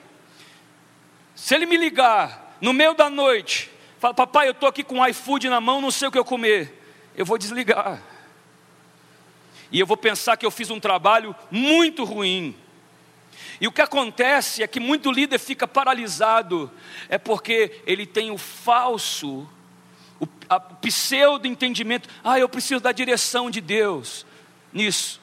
se 1.39 1.55
ele 1.55 1.65
me 1.65 1.77
ligar 1.77 2.57
no 2.59 2.73
meio 2.73 2.93
da 2.93 3.09
noite, 3.09 3.71
fala, 3.97 4.13
papai, 4.13 4.49
eu 4.49 4.51
estou 4.51 4.67
aqui 4.67 4.83
com 4.83 4.99
o 4.99 5.07
iFood 5.07 5.47
na 5.47 5.61
mão, 5.61 5.79
não 5.79 5.89
sei 5.89 6.09
o 6.09 6.11
que 6.11 6.19
eu 6.19 6.25
comer, 6.25 6.77
eu 7.15 7.25
vou 7.25 7.37
desligar. 7.37 8.03
E 9.71 9.79
eu 9.79 9.87
vou 9.87 9.95
pensar 9.95 10.35
que 10.35 10.45
eu 10.45 10.51
fiz 10.51 10.69
um 10.69 10.81
trabalho 10.81 11.33
muito 11.49 12.03
ruim. 12.03 12.53
E 13.61 13.67
o 13.67 13.71
que 13.71 13.81
acontece 13.81 14.61
é 14.61 14.67
que 14.67 14.81
muito 14.81 15.09
líder 15.09 15.39
fica 15.39 15.65
paralisado, 15.65 16.69
é 17.07 17.17
porque 17.17 17.81
ele 17.87 18.05
tem 18.05 18.31
o 18.31 18.37
falso, 18.37 19.49
o, 20.19 20.27
a, 20.49 20.59
pseudo 20.59 21.47
entendimento, 21.47 22.09
ah, 22.21 22.37
eu 22.37 22.49
preciso 22.49 22.81
da 22.81 22.91
direção 22.91 23.49
de 23.49 23.61
Deus 23.61 24.25
nisso. 24.73 25.21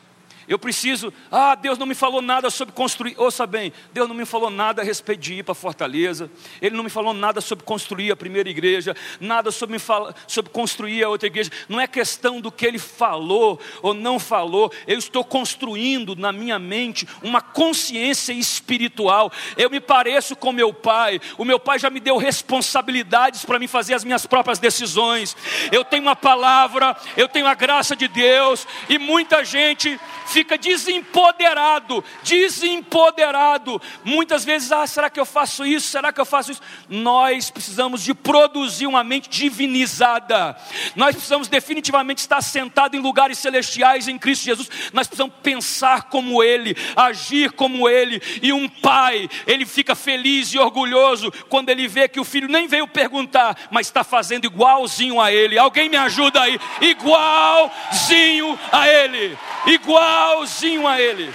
Eu 0.49 0.59
preciso, 0.59 1.13
ah, 1.31 1.55
Deus 1.55 1.77
não 1.77 1.87
me 1.87 1.95
falou 1.95 2.23
nada 2.23 2.51
sobre 2.51 2.73
construir. 2.73 3.15
Ouça 3.19 3.47
bem, 3.47 3.73
Deus 3.93 4.09
não 4.09 4.15
me 4.15 4.25
falou 4.25 4.49
nada 4.49 4.81
a 4.81 4.85
respeito 4.85 5.21
de 5.21 5.35
ir 5.35 5.43
para 5.43 5.55
Fortaleza. 5.55 6.31
Ele 6.63 6.77
não 6.77 6.85
me 6.85 6.91
falou 6.91 7.13
nada 7.13 7.41
sobre 7.41 7.65
construir 7.65 8.13
a 8.13 8.17
primeira 8.17 8.49
igreja, 8.49 8.95
nada 9.21 9.51
sobre, 9.51 9.75
me 9.75 9.79
fala, 9.79 10.15
sobre 10.27 10.53
construir 10.53 11.03
a 11.03 11.09
outra 11.09 11.27
igreja. 11.27 11.51
Não 11.69 11.81
é 11.81 11.87
questão 11.89 12.41
do 12.41 12.53
que 12.53 12.65
ele 12.65 12.79
falou 12.79 13.61
ou 13.83 13.93
não 13.93 14.21
falou. 14.21 14.73
Eu 14.87 14.99
estou 14.99 15.25
construindo 15.25 16.15
na 16.15 16.31
minha 16.31 16.59
mente 16.59 17.09
uma 17.23 17.41
consciência 17.41 18.33
espiritual. 18.33 19.33
Eu 19.57 19.69
me 19.69 19.81
pareço 19.81 20.37
com 20.37 20.53
meu 20.53 20.73
pai. 20.73 21.21
O 21.37 21.45
meu 21.45 21.59
pai 21.59 21.79
já 21.79 21.91
me 21.91 21.99
deu 21.99 22.17
responsabilidades 22.17 23.45
para 23.45 23.59
me 23.59 23.67
fazer 23.67 23.95
as 23.95 24.05
minhas 24.05 24.27
próprias 24.27 24.61
decisões. 24.61 25.37
Eu 25.73 25.85
tenho 25.85 26.05
uma 26.05 26.17
palavra, 26.17 26.97
eu 27.17 27.29
tenho 27.29 27.47
a 27.47 27.55
graça 27.55 27.97
de 27.97 28.07
Deus 28.07 28.67
e 28.89 28.99
muita 28.99 29.45
gente 29.45 29.99
fica 30.37 30.59
desempoderado, 30.59 32.05
desempoderado. 32.22 33.81
Muitas 34.05 34.44
vezes, 34.44 34.70
ah, 34.70 34.87
será 34.87 35.09
que 35.09 35.18
eu 35.18 35.25
faço 35.25 35.64
isso? 35.64 35.88
Será 35.88 36.12
que 36.12 36.20
eu 36.20 36.27
faço 36.27 36.53
isso? 36.53 36.61
Nós 36.90 37.49
precisamos 37.51 38.03
de 38.03 38.12
produzir 38.12 38.87
uma 38.87 39.03
mente 39.03 39.31
divinizada. 39.31 40.55
Nós 40.94 41.14
precisamos 41.14 41.49
definitivamente 41.49 42.18
estar 42.18 42.42
sentado 42.42 42.94
em 42.94 43.01
lugares 43.01 43.39
celestiais 43.39 44.09
em 44.09 44.18
Cristo 44.18 44.45
Jesus. 44.45 44.68
Nós 44.93 45.07
precisamos 45.07 45.34
pensar 45.43 46.11
como 46.11 46.45
Ele, 46.45 46.76
agir 46.95 47.53
como 47.53 47.89
Ele. 47.89 48.20
E 48.43 48.53
um 48.53 48.68
pai, 48.68 49.30
ele 49.47 49.64
fica 49.64 49.95
feliz 49.95 50.53
e 50.53 50.59
orgulhoso 50.59 51.32
quando 51.49 51.70
ele 51.70 51.89
vê 51.89 52.09
que 52.09 52.20
o 52.20 52.24
filho 52.24 52.47
nem 52.47 52.68
veio 52.68 52.87
perguntar, 52.87 53.57
mas 53.70 53.87
está 53.87 54.05
fazendo 54.05 54.45
igualzinho 54.45 55.18
a 55.18 55.32
Ele. 55.32 55.59
Alguém 55.59 55.89
me 55.89 55.97
ajuda 55.97 56.43
aí? 56.43 56.61
Igualzinho 56.82 58.59
a 58.70 58.87
Ele. 58.87 59.39
Igual 59.66 60.26
igualzinho 60.27 60.87
a 60.87 61.01
Ele. 61.01 61.33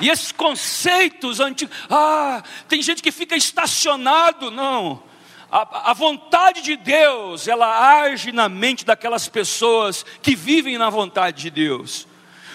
E 0.00 0.08
esses 0.08 0.32
conceitos 0.32 1.38
antigos, 1.38 1.76
ah, 1.88 2.42
tem 2.68 2.82
gente 2.82 3.02
que 3.02 3.12
fica 3.12 3.36
estacionado, 3.36 4.50
não. 4.50 5.02
A, 5.50 5.90
a, 5.90 5.92
vontade 5.92 6.62
de 6.62 6.76
Deus, 6.76 7.46
ela 7.46 8.00
age 8.00 8.32
na 8.32 8.48
mente 8.48 8.84
daquelas 8.84 9.28
pessoas 9.28 10.04
que 10.20 10.34
vivem 10.34 10.76
na 10.76 10.90
vontade 10.90 11.42
de 11.42 11.50
Deus. 11.50 12.08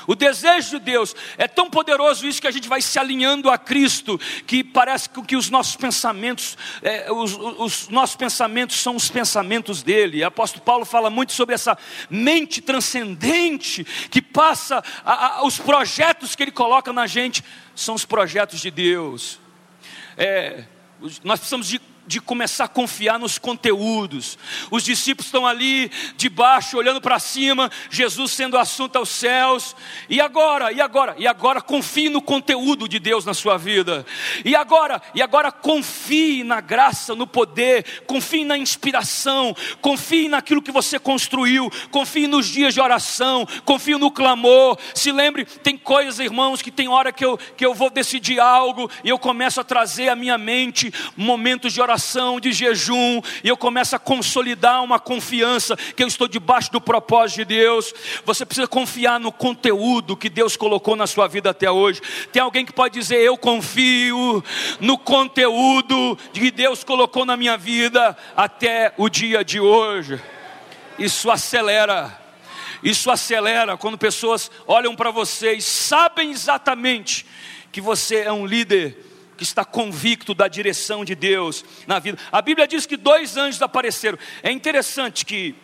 O 0.08 0.16
desejo 0.16 0.80
de 0.80 0.86
Deus 0.86 1.14
é 1.38 1.50
tão 1.50 1.70
poderoso 1.70 2.26
isso 2.26 2.42
que 2.42 2.48
a 2.48 2.52
gente 2.52 2.70
vai 2.70 2.82
se 2.82 2.98
alinhando 2.98 3.50
a 3.50 3.58
Cristo, 3.58 4.18
que 4.48 4.64
parece 4.64 5.10
que 5.10 5.36
os 5.36 5.50
nossos 5.50 5.76
pensamentos, 5.76 6.58
é, 6.82 7.12
os, 7.12 7.34
os, 7.36 7.90
nossos 7.90 8.16
pensamentos 8.16 8.78
são 8.78 8.96
os 8.96 9.10
pensamentos 9.10 9.84
dele. 9.84 10.24
O 10.24 10.28
apóstolo 10.28 10.64
Paulo 10.64 10.86
fala 10.86 11.10
muito 11.10 11.34
sobre 11.34 11.54
essa 11.54 11.78
mente 12.10 12.62
transcendente 12.62 13.84
que 14.10 14.22
passa 14.22 14.82
a, 15.04 15.40
a, 15.40 15.46
os 15.46 15.60
projetos 15.60 16.36
que 16.36 16.44
ele 16.44 16.52
coloca 16.52 16.94
na 16.94 17.06
gente 17.06 17.44
são 17.76 17.94
os 17.94 18.06
projetos 18.06 18.62
de 18.62 18.72
Deus. 18.72 19.40
É, 20.16 20.64
nós 21.22 21.40
precisamos 21.40 21.68
de 21.68 21.82
de 22.08 22.22
começar 22.22 22.64
a 22.64 22.70
confiar 22.70 23.20
nos 23.20 23.38
conteúdos. 23.38 24.38
Os 24.72 24.82
discípulos 24.82 25.28
estão 25.28 25.46
ali 25.46 25.92
debaixo, 26.16 26.78
olhando 26.78 27.02
para 27.02 27.20
cima, 27.20 27.70
Jesus 27.90 28.32
sendo 28.32 28.58
assunto 28.58 28.96
aos 28.96 29.10
céus. 29.10 29.76
E 30.10 30.22
agora? 30.22 30.72
E 30.72 30.80
agora? 30.80 31.16
E 31.18 31.28
agora 31.28 31.62
confie 31.62 32.10
no 32.10 32.22
conteúdo 32.22 32.88
de 32.88 32.98
Deus 32.98 33.26
na 33.26 33.34
sua 33.34 33.58
vida. 33.58 34.06
E 34.46 34.56
agora? 34.56 35.02
E 35.14 35.22
agora 35.22 35.52
confie 35.52 36.44
na 36.44 36.62
graça, 36.62 37.14
no 37.14 37.28
poder, 37.28 38.04
confie 38.08 38.46
na 38.46 38.58
inspiração, 38.58 39.54
confie 39.82 40.30
naquilo 40.30 40.62
que 40.62 40.72
você 40.72 40.98
construiu, 40.98 41.70
confie 41.92 42.26
nos 42.26 42.48
dias 42.48 42.74
de 42.74 42.80
oração, 42.80 43.46
confie 43.66 43.98
no 43.98 44.10
clamor. 44.10 44.78
Se 44.94 45.12
lembre, 45.12 45.44
tem 45.44 45.78
coisas, 45.78 46.20
irmãos, 46.20 46.62
que 46.62 46.72
tem 46.72 46.88
hora 46.88 47.12
que 47.12 47.26
eu, 47.26 47.38
que 47.38 47.66
eu 47.66 47.74
vou 47.74 47.90
decidir 47.90 48.40
algo 48.40 48.90
e 49.04 49.10
eu 49.10 49.20
começo 49.20 49.60
a 49.60 49.64
trazer 49.64 50.08
à 50.08 50.16
minha 50.16 50.38
mente 50.38 50.94
momentos 51.18 51.74
de 51.74 51.82
oração 51.82 51.97
oração, 51.98 52.40
de 52.40 52.54
jejum, 52.54 53.22
e 53.44 53.48
eu 53.48 53.58
começo 53.58 53.96
a 53.96 54.00
consolidar 54.00 54.84
uma 54.84 55.00
confiança 55.00 55.76
que 55.76 56.04
eu 56.04 56.08
estou 56.08 56.28
debaixo 56.28 56.72
do 56.72 56.80
propósito 56.80 57.38
de 57.38 57.46
Deus. 57.46 57.92
Você 58.24 58.46
precisa 58.46 58.68
confiar 58.68 59.20
no 59.20 59.32
conteúdo 59.32 60.16
que 60.16 60.30
Deus 60.30 60.56
colocou 60.56 60.96
na 60.96 61.08
sua 61.08 61.28
vida 61.28 61.50
até 61.50 61.70
hoje. 61.70 62.00
Tem 62.32 62.40
alguém 62.42 62.64
que 62.64 62.72
pode 62.72 62.94
dizer: 62.94 63.18
Eu 63.18 63.36
confio 63.36 64.44
no 64.80 64.98
conteúdo 64.98 66.18
que 66.32 66.52
Deus 66.52 66.84
colocou 66.84 67.26
na 67.26 67.36
minha 67.36 67.58
vida 67.58 68.16
até 68.36 68.94
o 68.96 69.10
dia 69.10 69.44
de 69.44 69.60
hoje. 69.60 70.22
Isso 71.00 71.32
acelera. 71.32 72.26
Isso 72.84 73.10
acelera 73.10 73.76
quando 73.76 73.98
pessoas 73.98 74.52
olham 74.68 74.96
para 74.96 75.10
você 75.10 75.54
e 75.54 75.62
sabem 75.64 76.30
exatamente 76.30 77.26
que 77.72 77.82
você 77.82 78.18
é 78.18 78.32
um 78.32 78.46
líder 78.46 79.17
que 79.38 79.44
está 79.44 79.64
convicto 79.64 80.34
da 80.34 80.48
direção 80.48 81.06
de 81.06 81.16
Deus 81.16 81.64
na 81.86 82.00
vida. 82.00 82.18
A 82.32 82.42
Bíblia 82.42 82.68
diz 82.68 82.86
que 82.86 82.98
dois 82.98 83.38
anjos 83.38 83.62
apareceram. 83.62 84.18
É 84.44 84.52
interessante 84.52 85.26
que 85.26 85.56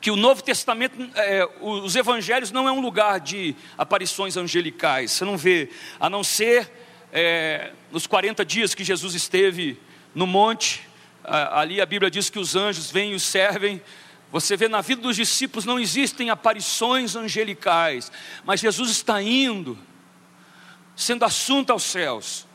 que 0.00 0.10
o 0.10 0.14
Novo 0.14 0.40
Testamento, 0.42 0.96
é, 1.16 1.48
os 1.60 1.96
Evangelhos 1.96 2.52
não 2.52 2.68
é 2.68 2.70
um 2.70 2.80
lugar 2.80 3.18
de 3.18 3.56
aparições 3.76 4.36
angelicais. 4.36 5.10
Você 5.10 5.24
não 5.24 5.36
vê, 5.36 5.68
a 5.98 6.08
não 6.08 6.22
ser 6.22 6.70
é, 7.12 7.72
nos 7.90 8.06
40 8.06 8.44
dias 8.44 8.74
que 8.74 8.84
Jesus 8.84 9.14
esteve 9.14 9.80
no 10.14 10.26
monte. 10.26 10.86
ali 11.24 11.80
a 11.80 11.86
Bíblia 11.86 12.10
diz 12.10 12.30
que 12.30 12.38
os 12.38 12.54
anjos 12.54 12.90
vêm 12.90 13.12
e 13.12 13.14
os 13.16 13.22
servem. 13.24 13.82
Você 14.30 14.56
vê 14.56 14.68
na 14.68 14.80
vida 14.80 15.02
dos 15.02 15.16
discípulos 15.16 15.64
não 15.64 15.78
existem 15.78 16.30
aparições 16.30 17.16
angelicais, 17.16 18.12
mas 18.44 18.60
Jesus 18.60 18.90
está 18.90 19.22
indo, 19.22 19.78
sendo 20.94 21.24
assunto 21.24 21.72
aos 21.72 21.82
céus. 21.82 22.45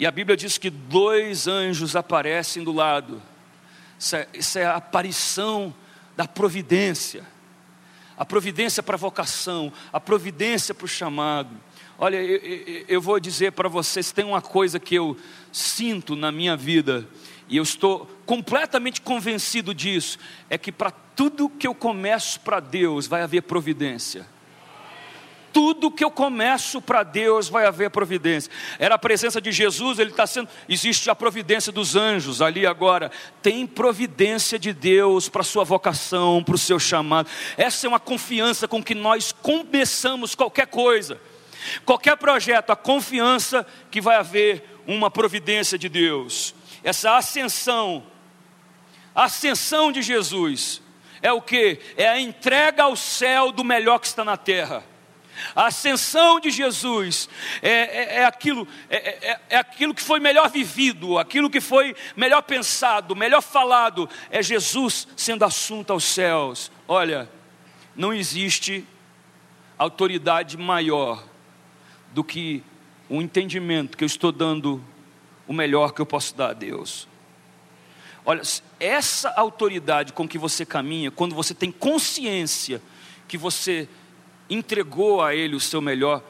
E 0.00 0.06
a 0.06 0.10
Bíblia 0.10 0.34
diz 0.34 0.56
que 0.56 0.70
dois 0.70 1.46
anjos 1.46 1.94
aparecem 1.94 2.64
do 2.64 2.72
lado. 2.72 3.20
Isso 3.98 4.16
é, 4.16 4.26
isso 4.32 4.58
é 4.58 4.64
a 4.64 4.76
aparição 4.76 5.74
da 6.16 6.26
providência. 6.26 7.22
A 8.16 8.24
providência 8.24 8.82
para 8.82 8.94
a 8.94 8.98
vocação, 8.98 9.70
a 9.92 10.00
providência 10.00 10.74
para 10.74 10.86
o 10.86 10.88
chamado. 10.88 11.50
Olha, 11.98 12.16
eu, 12.16 12.38
eu, 12.38 12.84
eu 12.88 13.00
vou 13.00 13.20
dizer 13.20 13.52
para 13.52 13.68
vocês: 13.68 14.10
tem 14.10 14.24
uma 14.24 14.40
coisa 14.40 14.80
que 14.80 14.94
eu 14.94 15.18
sinto 15.52 16.16
na 16.16 16.32
minha 16.32 16.56
vida, 16.56 17.06
e 17.46 17.58
eu 17.58 17.62
estou 17.62 18.06
completamente 18.24 19.02
convencido 19.02 19.74
disso: 19.74 20.18
é 20.48 20.56
que 20.56 20.72
para 20.72 20.90
tudo 20.90 21.50
que 21.50 21.66
eu 21.66 21.74
começo 21.74 22.40
para 22.40 22.58
Deus 22.58 23.06
vai 23.06 23.20
haver 23.20 23.42
providência 23.42 24.26
tudo 25.52 25.90
que 25.90 26.04
eu 26.04 26.10
começo 26.10 26.80
para 26.80 27.02
Deus 27.02 27.48
vai 27.48 27.66
haver 27.66 27.90
providência. 27.90 28.50
Era 28.78 28.94
a 28.94 28.98
presença 28.98 29.40
de 29.40 29.52
Jesus, 29.52 29.98
ele 29.98 30.10
está 30.10 30.26
sendo. 30.26 30.48
Existe 30.68 31.10
a 31.10 31.14
providência 31.14 31.72
dos 31.72 31.96
anjos 31.96 32.40
ali 32.40 32.66
agora. 32.66 33.10
Tem 33.42 33.66
providência 33.66 34.58
de 34.58 34.72
Deus 34.72 35.28
para 35.28 35.42
a 35.42 35.44
sua 35.44 35.64
vocação, 35.64 36.42
para 36.42 36.54
o 36.54 36.58
seu 36.58 36.78
chamado. 36.78 37.28
Essa 37.56 37.86
é 37.86 37.88
uma 37.88 38.00
confiança 38.00 38.66
com 38.66 38.82
que 38.82 38.94
nós 38.94 39.32
começamos 39.32 40.34
qualquer 40.34 40.66
coisa, 40.66 41.20
qualquer 41.84 42.16
projeto, 42.16 42.70
a 42.70 42.76
confiança 42.76 43.66
que 43.90 44.00
vai 44.00 44.16
haver 44.16 44.64
uma 44.86 45.10
providência 45.10 45.78
de 45.78 45.88
Deus. 45.88 46.54
Essa 46.82 47.16
ascensão, 47.16 48.04
a 49.14 49.24
ascensão 49.24 49.92
de 49.92 50.02
Jesus. 50.02 50.82
É 51.22 51.32
o 51.32 51.42
que? 51.42 51.78
É 51.96 52.08
a 52.08 52.18
entrega 52.18 52.84
ao 52.84 52.96
céu 52.96 53.52
do 53.52 53.62
melhor 53.62 53.98
que 53.98 54.06
está 54.06 54.24
na 54.24 54.36
terra. 54.36 54.89
A 55.54 55.66
ascensão 55.66 56.40
de 56.40 56.50
Jesus 56.50 57.28
é, 57.62 57.70
é, 57.70 58.14
é 58.16 58.24
aquilo, 58.24 58.66
é, 58.88 58.96
é, 58.96 59.30
é, 59.30 59.40
é, 59.50 59.56
aquilo 59.56 59.94
que 59.94 60.02
foi 60.02 60.20
melhor 60.20 60.50
vivido, 60.50 61.18
aquilo 61.18 61.50
que 61.50 61.60
foi 61.60 61.94
melhor 62.16 62.42
pensado, 62.42 63.16
melhor 63.16 63.42
falado, 63.42 64.08
é 64.30 64.42
Jesus 64.42 65.08
sendo 65.16 65.44
assunto 65.44 65.92
aos 65.92 66.04
céus. 66.04 66.70
Olha, 66.86 67.28
não 67.94 68.12
existe 68.12 68.84
autoridade 69.78 70.56
maior 70.56 71.24
do 72.12 72.22
que 72.22 72.62
o 73.08 73.20
entendimento 73.20 73.96
que 73.96 74.04
eu 74.04 74.06
estou 74.06 74.30
dando 74.30 74.82
o 75.46 75.52
melhor 75.52 75.92
que 75.92 76.00
eu 76.00 76.06
posso 76.06 76.34
dar 76.36 76.50
a 76.50 76.52
Deus. 76.52 77.08
Olha, 78.24 78.42
essa 78.78 79.30
autoridade 79.30 80.12
com 80.12 80.28
que 80.28 80.38
você 80.38 80.64
caminha, 80.64 81.10
quando 81.10 81.34
você 81.34 81.54
tem 81.54 81.72
consciência 81.72 82.80
que 83.26 83.38
você 83.38 83.88
entregou 84.50 85.22
a 85.22 85.34
Ele 85.34 85.54
o 85.54 85.60
seu 85.60 85.80
melhor, 85.80 86.22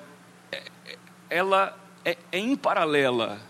é, 0.52 0.62
é, 0.86 0.98
ela 1.30 1.76
é, 2.04 2.16
é 2.30 2.38
imparalela, 2.38 3.40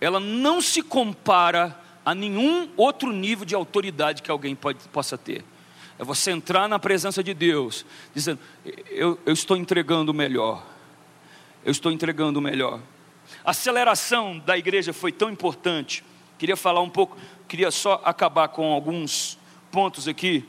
ela 0.00 0.20
não 0.20 0.60
se 0.60 0.82
compara 0.82 1.78
a 2.04 2.14
nenhum 2.14 2.70
outro 2.76 3.12
nível 3.12 3.44
de 3.44 3.54
autoridade 3.54 4.22
que 4.22 4.30
alguém 4.30 4.54
pode, 4.54 4.78
possa 4.88 5.18
ter. 5.18 5.44
É 5.98 6.04
você 6.04 6.30
entrar 6.30 6.66
na 6.66 6.78
presença 6.78 7.22
de 7.22 7.34
Deus, 7.34 7.84
dizendo: 8.14 8.40
eu, 8.88 9.18
eu 9.26 9.32
estou 9.32 9.56
entregando 9.56 10.12
o 10.12 10.14
melhor, 10.14 10.64
eu 11.64 11.70
estou 11.70 11.92
entregando 11.92 12.38
o 12.38 12.42
melhor. 12.42 12.80
A 13.44 13.50
aceleração 13.50 14.38
da 14.38 14.56
igreja 14.56 14.92
foi 14.92 15.12
tão 15.12 15.30
importante. 15.30 16.02
Queria 16.38 16.56
falar 16.56 16.80
um 16.80 16.88
pouco, 16.88 17.18
queria 17.46 17.70
só 17.70 18.00
acabar 18.04 18.48
com 18.48 18.72
alguns 18.72 19.38
pontos 19.70 20.08
aqui. 20.08 20.48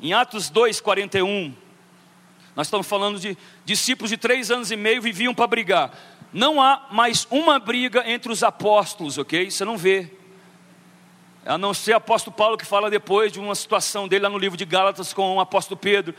Em 0.00 0.12
Atos 0.12 0.48
2, 0.48 0.80
41, 0.80 1.52
nós 2.56 2.68
estamos 2.68 2.86
falando 2.86 3.20
de 3.20 3.36
discípulos 3.66 4.08
de 4.08 4.16
três 4.16 4.50
anos 4.50 4.70
e 4.70 4.76
meio 4.76 5.02
viviam 5.02 5.34
para 5.34 5.46
brigar. 5.46 5.92
Não 6.32 6.60
há 6.60 6.86
mais 6.90 7.26
uma 7.30 7.58
briga 7.58 8.02
entre 8.10 8.32
os 8.32 8.42
apóstolos, 8.42 9.18
ok? 9.18 9.50
Você 9.50 9.62
não 9.62 9.76
vê. 9.76 10.10
A 11.44 11.58
não 11.58 11.74
ser 11.74 11.92
o 11.92 11.96
apóstolo 11.96 12.34
Paulo 12.34 12.56
que 12.56 12.64
fala 12.64 12.90
depois 12.90 13.30
de 13.30 13.38
uma 13.38 13.54
situação 13.54 14.08
dele 14.08 14.22
lá 14.22 14.30
no 14.30 14.38
livro 14.38 14.56
de 14.56 14.64
Gálatas 14.64 15.12
com 15.12 15.36
o 15.36 15.40
apóstolo 15.40 15.78
Pedro. 15.78 16.14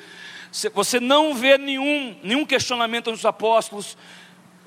Você 0.74 1.00
não 1.00 1.34
vê 1.34 1.58
nenhum, 1.58 2.16
nenhum 2.22 2.46
questionamento 2.46 3.10
entre 3.10 3.20
os 3.20 3.26
apóstolos. 3.26 3.98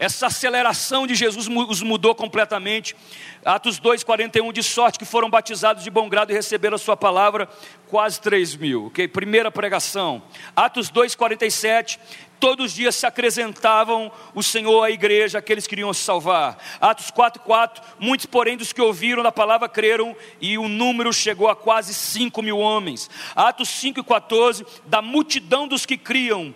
Essa 0.01 0.29
aceleração 0.29 1.07
de 1.07 1.15
Jesus 1.15 1.47
os 1.47 1.83
mudou 1.83 2.15
completamente. 2.15 2.97
Atos 3.45 3.79
2,41, 3.79 4.51
de 4.51 4.63
sorte 4.63 4.99
que 4.99 5.05
foram 5.05 5.29
batizados 5.29 5.85
de 5.85 5.91
bom 5.91 6.09
grado 6.09 6.31
e 6.31 6.35
receberam 6.35 6.77
a 6.77 6.79
sua 6.79 6.97
palavra, 6.97 7.47
quase 7.87 8.19
3 8.19 8.57
mil. 8.57 8.87
Okay? 8.87 9.07
Primeira 9.07 9.51
pregação. 9.51 10.23
Atos 10.57 10.91
2,47, 10.91 11.99
todos 12.41 12.65
os 12.65 12.73
dias 12.73 12.97
se 12.97 13.05
acrescentavam 13.05 14.11
o 14.35 14.43
Senhor 14.43 14.83
à 14.83 14.91
igreja, 14.91 15.37
aqueles 15.37 15.65
que 15.65 15.77
queriam 15.77 15.93
se 15.93 16.01
salvar. 16.01 16.57
Atos 16.81 17.11
4,4, 17.11 17.83
muitos, 17.99 18.25
porém, 18.25 18.57
dos 18.57 18.73
que 18.73 18.81
ouviram 18.81 19.23
da 19.23 19.31
palavra 19.31 19.69
creram, 19.69 20.17
e 20.41 20.57
o 20.57 20.67
número 20.67 21.13
chegou 21.13 21.47
a 21.47 21.55
quase 21.55 21.93
5 21.93 22.41
mil 22.41 22.57
homens. 22.57 23.11
Atos 23.37 23.69
5,14, 23.69 24.67
da 24.87 25.03
multidão 25.03 25.69
dos 25.69 25.85
que 25.85 25.99
criam, 25.99 26.55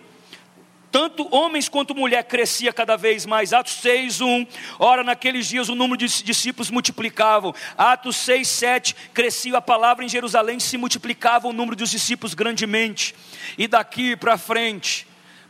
tanto 0.95 1.27
homens 1.29 1.67
quanto 1.67 1.93
mulher 1.93 2.23
crescia 2.23 2.71
cada 2.71 2.95
vez 2.95 3.25
mais. 3.25 3.51
Atos 3.51 3.73
6, 3.81 4.21
1. 4.21 4.47
Ora, 4.79 5.03
naqueles 5.03 5.45
dias 5.45 5.67
o 5.67 5.75
número 5.75 5.97
de 5.97 6.23
discípulos 6.23 6.71
multiplicavam. 6.71 7.53
Atos 7.77 8.15
6, 8.15 8.47
7. 8.47 8.95
Crescia 9.13 9.57
a 9.57 9.61
palavra 9.61 10.05
em 10.05 10.07
Jerusalém, 10.07 10.57
se 10.57 10.77
multiplicava 10.77 11.49
o 11.49 11.51
número 11.51 11.75
dos 11.75 11.91
discípulos 11.91 12.33
grandemente. 12.33 13.13
E 13.57 13.67
daqui 13.67 14.15
para 14.15 14.37
frente 14.37 15.05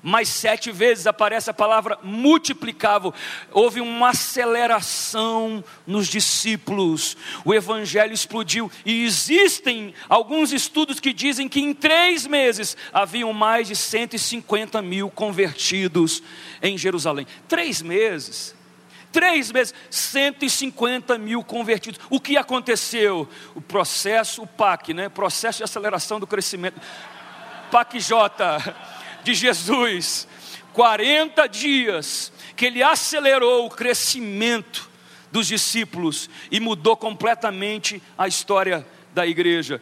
mais 0.06 0.30
sete 0.30 0.72
vezes 0.72 1.08
aparece 1.08 1.50
a 1.50 1.54
palavra 1.54 1.98
multiplicável. 2.04 3.12
Houve 3.52 3.82
uma 3.82 4.10
aceleração 4.10 5.64
nos 5.88 6.08
discípulos, 6.08 7.18
o 7.44 7.52
evangelho 7.56 8.14
explodiu. 8.14 8.72
E 8.86 9.04
existem 9.04 9.96
alguns 10.08 10.54
estudos 10.54 11.00
que 11.00 11.12
dizem 11.12 11.50
que 11.50 11.60
em 11.60 11.74
três 11.74 12.28
meses 12.28 12.78
haviam 12.94 13.34
mais 13.34 13.68
de 13.68 13.76
150 13.76 14.80
mil 14.84 15.10
convertidos 15.10 16.22
em 16.62 16.78
Jerusalém. 16.78 17.26
Três 17.48 17.82
meses. 17.82 18.54
Três 19.12 19.50
meses, 19.52 19.74
150 19.90 21.18
mil 21.18 21.42
convertidos. 21.42 22.00
O 22.12 22.20
que 22.20 22.38
aconteceu? 22.38 23.28
O 23.56 23.62
processo, 23.62 24.44
o 24.44 24.48
PAC, 24.48 24.94
né? 24.94 25.10
Processo 25.10 25.60
de 25.60 25.64
aceleração 25.64 26.20
do 26.20 26.28
crescimento. 26.28 26.80
PAC 27.72 28.00
J 28.00 28.62
de 29.26 29.34
Jesus, 29.34 30.28
40 30.72 31.48
dias, 31.48 32.32
que 32.56 32.68
ele 32.68 32.84
acelerou 32.84 33.66
o 33.66 33.70
crescimento 33.70 34.90
dos 35.32 35.48
discípulos 35.48 36.30
e 36.52 36.60
mudou 36.60 36.96
completamente 36.96 38.02
a 38.18 38.28
história 38.28 38.86
da 39.14 39.26
igreja. 39.26 39.82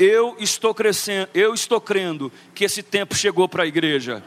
Eu 0.00 0.34
estou 0.38 0.72
crescendo, 0.72 1.28
eu 1.34 1.52
estou 1.52 1.78
crendo 1.78 2.32
que 2.54 2.64
esse 2.64 2.82
tempo 2.82 3.14
chegou 3.14 3.46
para 3.46 3.64
a 3.64 3.66
igreja. 3.66 4.22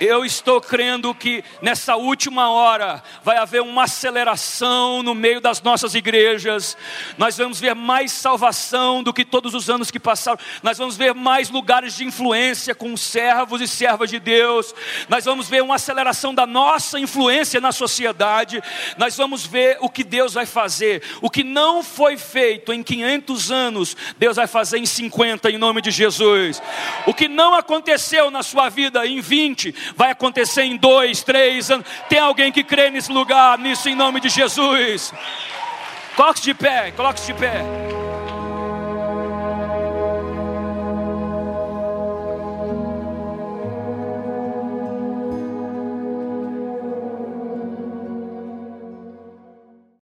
Eu 0.00 0.24
estou 0.24 0.58
crendo 0.58 1.14
que 1.14 1.44
nessa 1.60 1.96
última 1.96 2.50
hora 2.50 3.02
vai 3.22 3.36
haver 3.36 3.60
uma 3.60 3.84
aceleração 3.84 5.02
no 5.02 5.14
meio 5.14 5.38
das 5.38 5.60
nossas 5.60 5.94
igrejas. 5.94 6.78
Nós 7.18 7.36
vamos 7.36 7.60
ver 7.60 7.74
mais 7.74 8.10
salvação 8.10 9.02
do 9.02 9.12
que 9.12 9.22
todos 9.22 9.52
os 9.52 9.68
anos 9.68 9.90
que 9.90 10.00
passaram. 10.00 10.38
Nós 10.62 10.78
vamos 10.78 10.96
ver 10.96 11.14
mais 11.14 11.50
lugares 11.50 11.94
de 11.94 12.06
influência 12.06 12.74
com 12.74 12.96
servos 12.96 13.60
e 13.60 13.68
servas 13.68 14.08
de 14.08 14.18
Deus. 14.18 14.74
Nós 15.10 15.26
vamos 15.26 15.46
ver 15.46 15.62
uma 15.62 15.74
aceleração 15.74 16.34
da 16.34 16.46
nossa 16.46 16.98
influência 16.98 17.60
na 17.60 17.72
sociedade. 17.72 18.62
Nós 18.96 19.14
vamos 19.14 19.44
ver 19.44 19.76
o 19.82 19.90
que 19.90 20.04
Deus 20.04 20.32
vai 20.32 20.46
fazer. 20.46 21.02
O 21.20 21.28
que 21.28 21.44
não 21.44 21.82
foi 21.82 22.16
feito 22.16 22.72
em 22.72 22.82
500 22.82 23.50
anos, 23.50 23.94
Deus 24.16 24.36
vai 24.36 24.46
fazer 24.46 24.78
em 24.78 24.86
50 24.86 25.17
50 25.18 25.50
em 25.50 25.58
nome 25.58 25.82
de 25.82 25.90
Jesus. 25.90 26.62
O 27.04 27.12
que 27.12 27.26
não 27.26 27.54
aconteceu 27.54 28.30
na 28.30 28.44
sua 28.44 28.68
vida 28.68 29.04
em 29.04 29.20
20, 29.20 29.74
vai 29.96 30.12
acontecer 30.12 30.62
em 30.62 30.76
2, 30.76 31.22
3 31.24 31.70
anos. 31.72 31.86
Tem 32.08 32.20
alguém 32.20 32.52
que 32.52 32.62
crê 32.62 32.88
nesse 32.88 33.10
lugar, 33.10 33.58
nisso 33.58 33.88
em 33.88 33.96
nome 33.96 34.20
de 34.20 34.28
Jesus? 34.28 35.12
Coloque-se 36.14 36.44
de 36.44 36.54
pé, 36.54 36.92
coloque-se 36.92 37.26
de 37.26 37.34
pé. 37.34 37.64